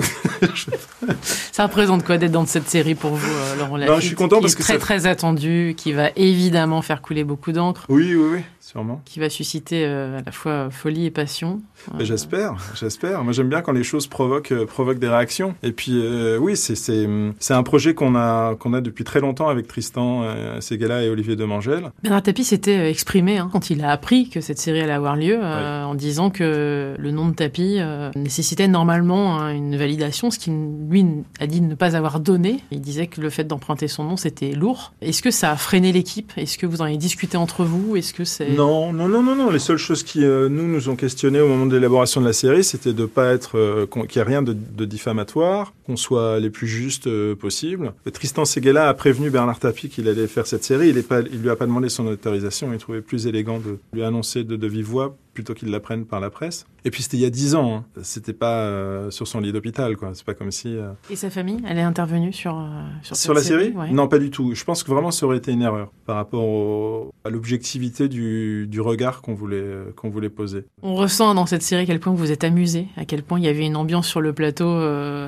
Ça 1.52 1.64
représente 1.66 2.04
quoi 2.04 2.18
d'être 2.18 2.32
dans 2.32 2.46
cette 2.46 2.68
série 2.68 2.94
pour 2.94 3.12
vous, 3.12 3.32
euh, 3.32 3.56
Laurent 3.58 3.76
Lafitte 3.76 4.00
je 4.00 4.06
suis 4.06 4.14
content 4.14 4.40
parce 4.40 4.54
que 4.54 4.62
très 4.62 4.74
ça- 4.74 4.78
très 4.78 5.06
attendu, 5.06 5.74
qui 5.76 5.92
va 5.92 6.10
évidemment 6.16 6.82
faire 6.82 7.02
couler 7.02 7.24
beaucoup 7.24 7.50
d'encre, 7.52 7.84
oui, 7.88 8.14
oui, 8.14 8.28
oui, 8.34 8.40
sûrement. 8.60 9.02
qui 9.04 9.18
va 9.18 9.28
susciter 9.28 9.84
euh, 9.84 10.18
à 10.18 10.22
la 10.24 10.32
fois 10.32 10.68
folie 10.70 11.06
et 11.06 11.10
passion. 11.10 11.60
J'espère, 11.98 12.54
j'espère. 12.78 13.24
Moi, 13.24 13.32
j'aime 13.32 13.48
bien 13.48 13.60
quand 13.62 13.72
les 13.72 13.82
choses 13.82 14.06
provoquent, 14.06 14.54
provoquent 14.66 14.98
des 14.98 15.08
réactions. 15.08 15.54
Et 15.62 15.72
puis, 15.72 16.00
oui, 16.38 16.56
c'est 16.56 16.74
c'est 16.76 17.08
c'est 17.38 17.54
un 17.54 17.62
projet 17.62 17.94
qu'on 17.94 18.14
a 18.14 18.54
qu'on 18.56 18.74
a 18.74 18.80
depuis 18.80 19.04
très 19.04 19.20
longtemps 19.20 19.48
avec 19.48 19.66
Tristan 19.66 20.24
Segala 20.60 21.02
et 21.02 21.08
Olivier 21.08 21.36
Demangel. 21.36 21.90
Bernard 22.02 22.22
Tapie 22.22 22.44
s'était 22.44 22.90
exprimé 22.90 23.38
hein, 23.38 23.48
quand 23.52 23.70
il 23.70 23.82
a 23.84 23.90
appris 23.90 24.28
que 24.28 24.40
cette 24.40 24.58
série 24.58 24.80
allait 24.80 24.92
avoir 24.92 25.16
lieu, 25.16 25.38
en 25.42 25.94
disant 25.94 26.30
que 26.30 26.94
le 26.98 27.10
nom 27.10 27.28
de 27.28 27.34
Tapie 27.34 27.78
euh, 27.98 28.10
nécessitait 28.16 28.68
normalement 28.68 29.38
hein, 29.38 29.52
une 29.52 29.76
validation, 29.76 30.30
ce 30.30 30.38
qu'il 30.38 30.54
lui 30.88 31.04
a 31.40 31.46
dit 31.46 31.60
ne 31.60 31.74
pas 31.74 31.96
avoir 31.96 32.20
donné. 32.20 32.60
Il 32.70 32.80
disait 32.80 33.06
que 33.06 33.20
le 33.20 33.30
fait 33.30 33.44
d'emprunter 33.44 33.88
son 33.88 34.04
nom 34.04 34.16
c'était 34.16 34.52
lourd. 34.52 34.92
Est-ce 35.00 35.22
que 35.22 35.30
ça 35.30 35.50
a 35.50 35.56
freiné 35.56 35.92
l'équipe? 35.92 36.32
Est-ce 36.36 36.58
que 36.58 36.66
vous 36.66 36.80
en 36.80 36.84
avez 36.84 36.96
discuté 36.96 37.36
entre 37.36 37.64
vous? 37.64 37.96
Est-ce 37.96 38.14
que 38.14 38.24
c'est 38.24 38.50
Non, 38.50 38.92
non, 38.92 39.08
non, 39.08 39.22
non, 39.22 39.34
non. 39.34 39.50
Les 39.50 39.58
seules 39.58 39.78
choses 39.78 40.02
qui 40.02 40.24
euh, 40.24 40.48
nous 40.48 40.66
nous 40.66 40.88
ont 40.88 40.96
questionné 40.96 41.40
au 41.40 41.48
moment 41.48 41.66
de 41.66 41.74
l'élaboration 41.74 42.20
de 42.20 42.26
la 42.26 42.32
série, 42.32 42.64
c'était 42.64 42.92
de 42.92 43.06
pas 43.06 43.32
être 43.32 43.58
euh, 43.58 43.86
qu'il 43.86 44.02
n'y 44.02 44.18
ait 44.18 44.22
rien 44.22 44.42
de, 44.42 44.52
de 44.52 44.84
diffamatoire, 44.84 45.72
qu'on 45.86 45.96
soit 45.96 46.40
les 46.40 46.50
plus 46.50 46.68
justes 46.68 47.06
euh, 47.06 47.34
possible. 47.34 47.92
Tristan 48.12 48.44
Seguela 48.44 48.88
a 48.88 48.94
prévenu 48.94 49.30
Bernard 49.30 49.58
Tapie 49.58 49.88
qu'il 49.88 50.08
allait 50.08 50.26
faire 50.26 50.46
cette 50.46 50.64
série. 50.64 50.88
Il, 50.88 51.04
il 51.32 51.40
lui 51.40 51.50
a 51.50 51.56
pas 51.56 51.66
demandé 51.66 51.88
son 51.88 52.06
autorisation. 52.06 52.72
Il 52.72 52.78
trouvait 52.78 53.00
plus 53.00 53.26
élégant 53.26 53.58
de 53.58 53.78
lui 53.92 54.02
annoncer 54.02 54.44
de, 54.44 54.56
de 54.56 54.66
vive 54.66 54.86
voix 54.86 55.16
plutôt 55.34 55.54
qu'il 55.54 55.70
l'apprenne 55.70 56.04
par 56.04 56.18
la 56.18 56.30
presse. 56.30 56.66
Et 56.84 56.90
puis 56.90 57.02
c'était 57.02 57.16
il 57.16 57.20
y 57.20 57.26
a 57.26 57.30
dix 57.30 57.54
ans. 57.54 57.74
Hein. 57.76 57.84
C'était 58.02 58.32
pas 58.32 58.60
euh, 58.60 59.10
sur 59.10 59.26
son 59.26 59.40
lit 59.40 59.52
d'hôpital, 59.52 59.96
quoi. 59.96 60.10
C'est 60.14 60.24
pas 60.24 60.34
comme 60.34 60.50
si. 60.50 60.68
euh, 60.76 60.90
Et 61.10 61.16
sa 61.16 61.28
famille, 61.30 61.58
elle 61.68 61.78
est 61.78 61.82
intervenue 61.82 62.32
sur 62.32 62.56
euh, 62.58 62.68
sur, 63.02 63.34
la 63.34 63.42
série 63.42 63.70
ouais. 63.70 63.90
Non, 63.90 64.08
pas 64.08 64.18
du 64.18 64.30
tout. 64.30 64.54
Je 64.54 64.64
pense 64.64 64.82
que 64.82 64.90
vraiment 64.90 65.10
ça 65.10 65.26
aurait 65.26 65.38
été 65.38 65.52
une 65.52 65.62
erreur 65.62 65.90
par 66.06 66.16
rapport 66.16 66.44
au- 66.44 67.10
à 67.24 67.30
l'objectivité 67.30 68.08
du, 68.08 68.66
du 68.68 68.80
regard 68.80 69.20
qu'on 69.22 69.34
voulait, 69.34 69.66
qu'on 69.96 70.08
voulait 70.08 70.28
poser. 70.30 70.64
On 70.82 70.94
ressent 70.94 71.34
dans 71.34 71.46
cette 71.46 71.62
série 71.62 71.82
à 71.82 71.86
quel 71.86 72.00
point 72.00 72.12
vous 72.14 72.30
êtes 72.30 72.44
amusé, 72.44 72.86
à 72.96 73.04
quel 73.04 73.22
point 73.22 73.38
il 73.38 73.44
y 73.44 73.48
avait 73.48 73.66
une 73.66 73.76
ambiance 73.76 74.06
sur 74.06 74.20
le 74.20 74.32
plateau 74.32 74.68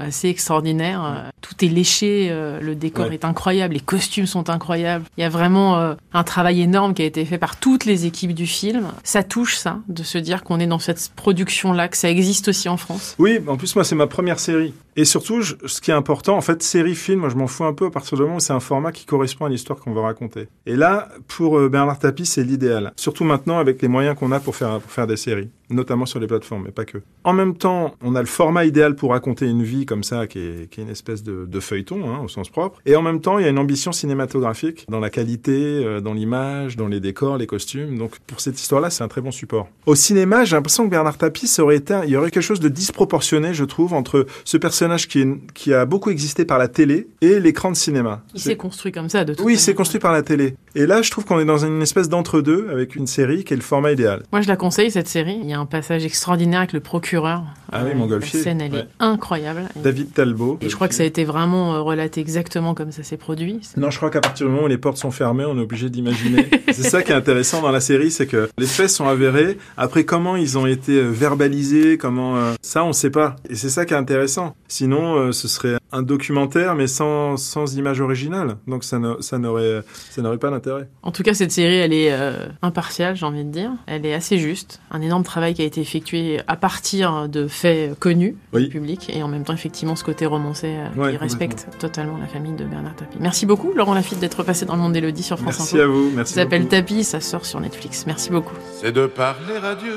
assez 0.01 0.29
extraordinaire. 0.29 1.31
Tout 1.41 1.65
est 1.65 1.69
léché, 1.69 2.29
le 2.61 2.75
décor 2.75 3.07
Ouais. 3.07 3.15
est 3.15 3.25
incroyable, 3.25 3.75
les 3.75 3.81
costumes 3.81 4.27
sont 4.27 4.51
incroyables. 4.51 5.05
Il 5.17 5.21
y 5.23 5.25
a 5.25 5.29
vraiment 5.29 5.95
un 6.13 6.23
travail 6.25 6.61
énorme 6.61 6.95
qui 6.95 7.03
a 7.03 7.05
été 7.07 7.25
fait 7.25 7.39
par 7.39 7.59
toutes 7.59 7.85
les 7.85 8.07
équipes 8.07 8.35
du 8.35 8.47
film. 8.47 8.89
Ça 9.05 9.23
touche 9.23 9.57
ça, 9.57 9.79
de 9.89 10.03
se 10.03 10.19
dire 10.19 10.43
qu'on 10.45 10.61
est 10.61 10.67
dans 10.67 10.79
cette 10.79 11.11
production-là, 11.41 11.89
que 11.89 11.97
ça 11.97 12.11
existe 12.11 12.49
aussi 12.49 12.69
en 12.69 12.77
France? 12.77 13.15
Oui, 13.19 13.41
en 13.47 13.57
plus 13.57 13.75
moi 13.75 13.85
c'est 13.85 13.95
ma 13.95 14.07
première 14.07 14.39
série. 14.39 14.75
Et 14.97 15.05
surtout, 15.05 15.43
ce 15.43 15.81
qui 15.81 15.91
est 15.91 15.95
important, 15.95 16.37
en 16.37 16.41
fait, 16.41 16.63
série 16.63 16.95
film, 16.95 17.21
moi 17.21 17.29
je 17.29 17.37
m'en 17.37 17.47
fous 17.47 17.65
un 17.65 17.73
peu 17.73 17.87
à 17.87 17.91
partir 17.91 18.17
du 18.17 18.23
moment 18.23 18.37
où 18.37 18.41
c'est 18.41 18.53
un 18.53 18.61
format 18.61 18.93
qui 18.93 19.07
correspond 19.07 19.45
à 19.47 19.49
l'histoire 19.49 19.79
qu'on 19.79 19.93
veut 19.93 20.01
raconter. 20.01 20.49
Et 20.67 20.77
là, 20.77 21.09
pour 21.29 21.59
euh, 21.59 21.69
Bernard 21.69 21.99
Tapie, 21.99 22.27
c'est 22.27 22.43
l'idéal. 22.43 22.93
Surtout 22.97 23.25
maintenant 23.25 23.59
avec 23.59 23.81
les 23.83 23.89
moyens 23.89 24.17
qu'on 24.17 24.33
a 24.33 24.41
pour 24.41 24.57
faire 24.57 24.81
pour 24.81 24.91
faire 24.91 25.07
des 25.07 25.17
séries, 25.17 25.51
notamment 25.69 26.07
sur 26.07 26.21
les 26.21 26.27
plateformes, 26.27 26.65
mais 26.65 26.73
pas 26.73 26.85
que. 26.85 26.99
En 27.25 27.33
même 27.33 27.57
temps, 27.57 27.95
on 28.03 28.15
a 28.15 28.21
le 28.21 28.27
format 28.27 28.65
idéal 28.65 28.97
pour 28.97 29.11
raconter 29.11 29.47
une 29.47 29.63
vie 29.63 29.87
comme 29.87 30.03
ça, 30.03 30.27
qui 30.27 30.39
est, 30.39 30.77
une 30.79 30.89
espèce 30.89 31.23
de, 31.23 31.61
feuilleton 31.61 32.11
hein, 32.11 32.21
au 32.25 32.29
sens 32.29 32.49
propre. 32.49 32.81
Et 32.87 32.97
en 32.97 33.03
même 33.03 33.21
temps, 33.21 33.39
il 33.39 33.43
y 33.43 33.47
a 33.47 33.51
une 33.51 33.59
ambition 33.59 33.93
cinématographique 33.93 34.87
dans 34.89 35.01
la 35.01 35.11
qualité, 35.11 35.85
euh, 35.85 36.01
dans 36.01 36.15
l'image, 36.15 36.77
dans 36.77 36.89
les 36.89 37.01
décors, 37.01 37.37
les 37.37 37.47
costumes. 37.47 37.99
Donc 37.99 38.19
pour 38.27 38.41
cette 38.41 38.59
histoire-là, 38.59 38.91
c'est 38.91 39.05
un 39.05 39.09
très 39.09 39.21
bon 39.21 39.31
support. 39.31 39.69
Au 39.87 39.95
cinéma, 39.95 40.45
j'ai 40.45 40.57
l'impression 40.57 40.85
que 40.85 40.91
Bernard 40.91 41.19
Tapie, 41.19 41.47
il 41.59 42.11
y 42.11 42.17
aurait 42.17 42.31
quelque 42.31 42.41
chose 42.41 42.61
de 42.61 42.69
disproportionné, 42.69 43.55
je 43.55 43.65
trouve, 43.65 43.93
entre 43.93 44.27
ce 44.45 44.57
personnage 44.57 44.81
qui, 44.97 45.21
est, 45.21 45.29
qui 45.55 45.73
a 45.75 45.85
beaucoup 45.87 46.11
existé 46.11 46.45
par 46.45 46.59
la 46.59 46.69
télé 46.69 47.09
et 47.21 47.41
l'écran 47.41 47.71
de 47.71 47.77
cinéma. 47.77 48.23
Il 48.35 48.41
s'est 48.41 48.57
construit 48.57 48.93
comme 48.93 49.09
ça, 49.09 49.25
de 49.25 49.33
toute 49.35 49.41
oui, 49.41 49.53
manière. 49.53 49.61
c'est 49.61 49.75
construit 49.75 50.01
par 50.01 50.13
la 50.13 50.23
télé. 50.23 50.55
Et 50.75 50.87
là, 50.87 51.03
je 51.03 51.11
trouve 51.11 51.25
qu'on 51.25 51.41
est 51.41 51.45
dans 51.45 51.65
une 51.65 51.83
espèce 51.83 52.09
d'entre-deux 52.09 52.69
avec 52.71 52.95
une 52.97 53.07
série 53.07 53.45
qui 53.45 53.53
est 53.55 53.57
le 53.57 53.63
format 53.63 53.93
idéal. 53.93 54.23
Moi, 54.33 54.41
je 54.41 54.49
la 54.49 54.57
conseille, 54.57 54.91
cette 54.91 55.09
série. 55.09 55.39
Il 55.43 55.49
y 55.49 55.53
a 55.53 55.59
un 55.59 55.67
passage 55.67 56.05
extraordinaire 56.05 56.61
avec 56.61 56.73
le 56.73 56.81
procureur. 56.81 57.43
Ah 57.73 57.83
oui, 57.85 57.91
Euh, 57.93 57.95
Montgolfier. 57.97 58.39
La 58.41 58.45
scène, 58.45 58.61
elle 58.61 58.73
Ouais. 58.73 58.79
est 58.81 58.89
incroyable. 59.01 59.63
David 59.77 60.13
Talbot. 60.13 60.59
Et 60.61 60.69
je 60.69 60.75
crois 60.75 60.89
que 60.89 60.95
ça 60.95 61.03
a 61.03 61.07
été 61.07 61.25
vraiment 61.25 61.75
euh, 61.75 61.81
relaté 61.81 62.21
exactement 62.21 62.75
comme 62.75 62.93
ça 62.93 63.03
s'est 63.03 63.17
produit. 63.17 63.61
Non, 63.77 63.91
je 63.91 63.97
crois 63.97 64.11
qu'à 64.11 64.21
partir 64.21 64.47
du 64.47 64.53
moment 64.53 64.65
où 64.65 64.69
les 64.69 64.79
portes 64.79 64.97
sont 64.97 65.11
fermées, 65.11 65.45
on 65.45 65.57
est 65.59 65.63
obligé 65.63 65.91
d'imaginer. 65.91 66.49
c'est 66.73 66.83
ça 66.89 67.03
qui 67.03 67.13
est 67.13 67.15
intéressant 67.15 67.63
dans 67.63 67.71
la 67.71 67.81
série, 67.81 68.11
c'est 68.11 68.27
que 68.27 68.49
les 68.59 68.67
faits 68.67 68.91
sont 68.91 69.07
avérés. 69.07 69.59
Après, 69.77 70.05
comment 70.05 70.37
ils 70.37 70.57
ont 70.59 70.67
été 70.67 70.93
euh, 70.99 71.09
verbalisés, 71.11 71.99
comment 71.99 72.37
euh, 72.37 72.53
ça, 72.63 72.85
on 72.85 72.93
sait 72.93 73.11
pas. 73.11 73.37
Et 73.49 73.55
c'est 73.57 73.71
ça 73.71 73.85
qui 73.85 73.95
est 73.95 73.97
intéressant. 73.97 74.55
Sinon, 74.71 75.17
euh, 75.17 75.33
ce 75.33 75.49
serait 75.49 75.79
un 75.91 76.03
documentaire, 76.03 76.77
mais 76.77 76.87
sans 76.87 77.37
sans 77.37 77.77
image 77.77 78.01
originale. 78.01 78.57
Donc 78.69 78.85
ça 78.85 78.99
n'aurait 79.01 79.83
ça 80.11 80.23
n'aurait 80.23 80.39
pas 80.39 80.51
d'intérêt. 80.51 80.89
En 81.03 81.11
tout 81.11 81.25
cas, 81.25 81.35
cette 81.35 81.51
série, 81.51 81.75
elle 81.75 81.93
est 81.93 82.13
euh, 82.13 82.47
impartiale, 82.63 83.17
j'ai 83.17 83.27
envie 83.27 83.45
de 83.45 83.51
dire. 83.51 83.73
Elle 83.89 84.07
est 84.07 84.15
assez 84.15 84.39
juste. 84.39 84.81
Un 84.93 85.03
énorme 85.03 85.25
travail 85.25 85.55
qui 85.55 85.63
a 85.63 85.65
été 85.65 85.81
effectué 85.81 86.41
à 86.47 86.55
partir 86.55 87.29
de 87.29 87.49
faits 87.49 87.99
connus 87.99 88.37
Oui. 88.53 88.65
du 88.65 88.69
public 88.71 89.11
et 89.13 89.25
en 89.25 89.29
même 89.29 89.43
temps, 89.43 89.55
effectivement, 89.55 89.97
ce 89.97 90.05
côté 90.05 90.25
romancé 90.25 90.69
euh, 90.69 91.01
Ouais, 91.01 91.11
qui 91.11 91.17
respecte 91.17 91.67
totalement 91.81 92.17
la 92.19 92.29
famille 92.29 92.53
de 92.55 92.65
Bernard 92.65 92.95
Tapie. 92.95 93.19
Merci 93.19 93.47
beaucoup, 93.47 93.73
Laurent 93.75 93.95
Lafitte, 93.95 94.21
d'être 94.21 94.45
passé 94.45 94.67
dans 94.67 94.77
le 94.77 94.83
monde 94.83 94.93
d'Élodie 94.93 95.25
sur 95.25 95.37
France 95.39 95.59
Merci 95.59 95.75
Info. 95.79 95.83
à 95.83 95.87
vous. 95.89 96.11
Merci. 96.15 96.35
Ça 96.35 96.43
s'appelle. 96.43 96.69
Tapie, 96.69 97.03
ça 97.03 97.19
sort 97.21 97.45
sur 97.45 97.59
Netflix. 97.61 98.05
Merci 98.07 98.31
beaucoup. 98.31 98.55
c'est 98.81 98.93
de 98.93 99.07
parler 99.07 99.57
à 99.65 99.75
Dieu 99.75 99.97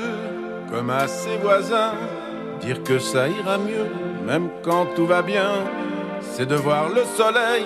comme 0.72 0.90
à 0.90 1.06
ses 1.06 1.36
voisins, 1.36 1.92
dire 2.60 2.82
que 2.82 2.98
ça 2.98 3.28
ira 3.28 3.58
mieux, 3.58 3.86
même 4.24 4.48
quand 4.62 4.86
tout 4.96 5.06
va 5.06 5.22
bien. 5.22 5.52
C'est 6.20 6.46
de 6.46 6.56
voir 6.56 6.88
le 6.88 7.04
soleil 7.16 7.64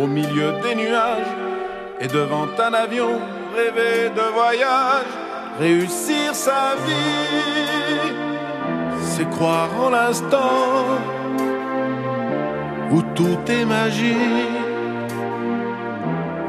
au 0.00 0.06
milieu 0.06 0.52
des 0.62 0.74
nuages 0.74 1.32
et 2.00 2.06
devant 2.06 2.46
un 2.58 2.74
avion 2.74 3.18
rêver 3.56 4.10
de 4.14 4.22
voyage. 4.34 5.12
réussir 5.58 6.34
sa 6.34 6.74
vie, 6.86 8.12
c'est 9.00 9.28
croire 9.30 9.70
en 9.80 9.90
l'instant 9.90 10.98
où 12.90 13.02
tout 13.14 13.38
est 13.48 13.64
magie, 13.64 14.16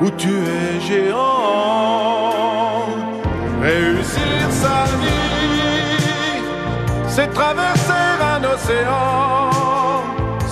où 0.02 0.10
tu 0.12 0.30
es 0.30 0.82
géant. 0.82 2.34
Réussir 3.62 4.44
sa 4.50 4.84
vie, 5.02 6.46
c'est 7.08 7.32
traverser 7.34 8.06
un 8.34 8.44
océan 8.44 9.45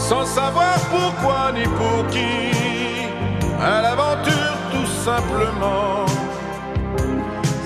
sans 0.09 0.25
savoir 0.25 0.75
pourquoi 0.91 1.51
ni 1.53 1.63
pour 1.63 2.05
qui, 2.13 2.35
à 3.61 3.81
l'aventure 3.81 4.57
tout 4.73 4.89
simplement. 5.07 6.05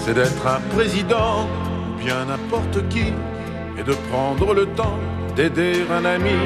C'est 0.02 0.14
d'être 0.14 0.46
un 0.46 0.62
président 0.76 1.48
ou 1.88 2.04
bien 2.04 2.26
n'importe 2.26 2.88
qui, 2.90 3.08
et 3.80 3.84
de 3.84 3.94
prendre 4.10 4.54
le 4.54 4.66
temps 4.80 5.00
d'aider 5.36 5.78
un 5.92 6.06
ami. 6.06 6.40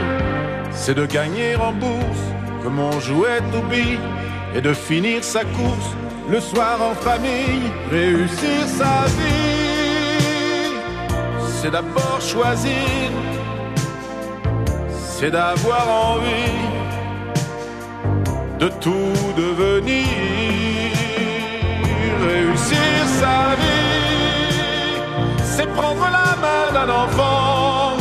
C'est 0.72 0.96
de 0.96 1.06
gagner 1.06 1.56
en 1.58 1.74
bourse 1.74 2.26
comme 2.64 2.80
on 2.80 2.98
jouait 3.00 3.44
au 3.58 3.62
billes 3.74 4.00
et 4.56 4.62
de 4.62 4.74
finir 4.74 5.24
sa 5.24 5.44
course 5.44 5.92
le 6.30 6.40
soir 6.40 6.78
en 6.90 6.96
famille, 6.96 7.68
réussir 7.92 8.60
sa 8.80 8.96
vie. 9.18 9.52
C'est 11.62 11.72
d'abord 11.72 12.20
choisir 12.22 13.12
c'est 15.22 15.30
d'avoir 15.30 15.88
envie 15.88 16.58
de 18.58 18.68
tout 18.84 19.14
devenir, 19.38 20.08
réussir 22.28 22.92
sa 23.20 23.56
vie, 23.62 24.98
c'est 25.44 25.68
prendre 25.74 26.08
la 26.20 26.30
main 26.44 26.66
d'un 26.74 26.92
enfant, 27.04 27.98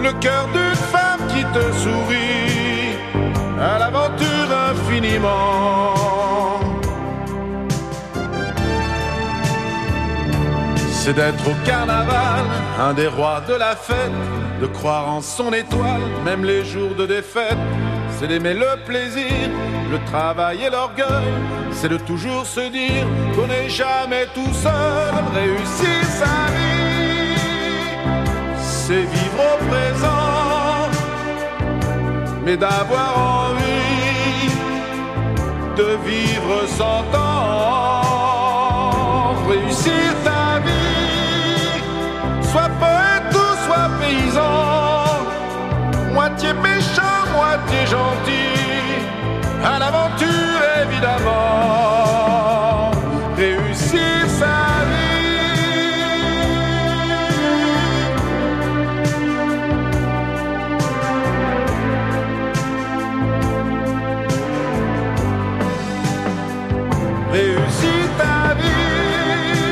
le 0.00 0.12
cœur 0.20 0.46
d'une 0.54 0.76
femme 0.94 1.22
qui 1.32 1.42
te 1.56 1.64
sourit, 1.82 2.96
à 3.60 3.80
l'aventure 3.80 4.48
infiniment. 4.70 5.94
C'est 10.92 11.14
d'être 11.14 11.44
au 11.48 11.66
carnaval, 11.66 12.44
un 12.78 12.94
des 12.94 13.08
rois 13.08 13.42
de 13.48 13.54
la 13.54 13.74
fête 13.74 14.41
de 14.62 14.68
croire 14.68 15.08
en 15.10 15.20
son 15.20 15.52
étoile, 15.52 16.00
même 16.24 16.44
les 16.44 16.64
jours 16.64 16.94
de 16.94 17.04
défaite. 17.04 17.58
C'est 18.16 18.28
d'aimer 18.28 18.54
le 18.54 18.76
plaisir, 18.86 19.50
le 19.90 19.98
travail 20.10 20.62
et 20.62 20.70
l'orgueil. 20.70 21.32
C'est 21.72 21.88
de 21.88 21.96
toujours 21.96 22.46
se 22.46 22.70
dire 22.70 23.04
qu'on 23.34 23.48
n'est 23.48 23.68
jamais 23.68 24.26
tout 24.36 24.54
seul. 24.54 25.12
Réussir 25.34 26.04
sa 26.20 26.36
vie, 26.54 27.34
c'est 28.60 29.06
vivre 29.16 29.42
au 29.52 29.58
présent, 29.72 30.90
mais 32.44 32.56
d'avoir 32.56 33.12
envie 33.48 34.52
de 35.76 35.88
vivre 36.08 36.54
sans 36.78 37.02
temps. 37.10 38.12
Réussir 39.48 40.02
ta 40.22 40.60
vie, 40.60 41.82
sois 42.50 42.70
poète 42.78 42.91
gentil, 47.92 48.94
à 49.62 49.78
l'aventure 49.78 50.60
évidemment, 50.82 52.10
réussir 53.36 54.16
sa 54.40 54.56
vie. 54.88 55.22
Réussir 67.32 68.02
ta 68.20 68.38
vie, 68.60 69.66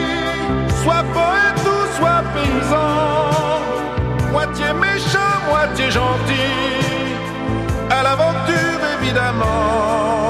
sois 0.83 1.05
poète 1.17 1.67
ou 1.75 1.81
sois 1.97 2.23
paysan, 2.35 2.91
moitié 4.33 4.69
méchant, 4.85 5.35
moitié 5.50 5.87
gentil, 5.91 6.80
l'aventure 8.02 8.80
évidemment. 9.00 10.29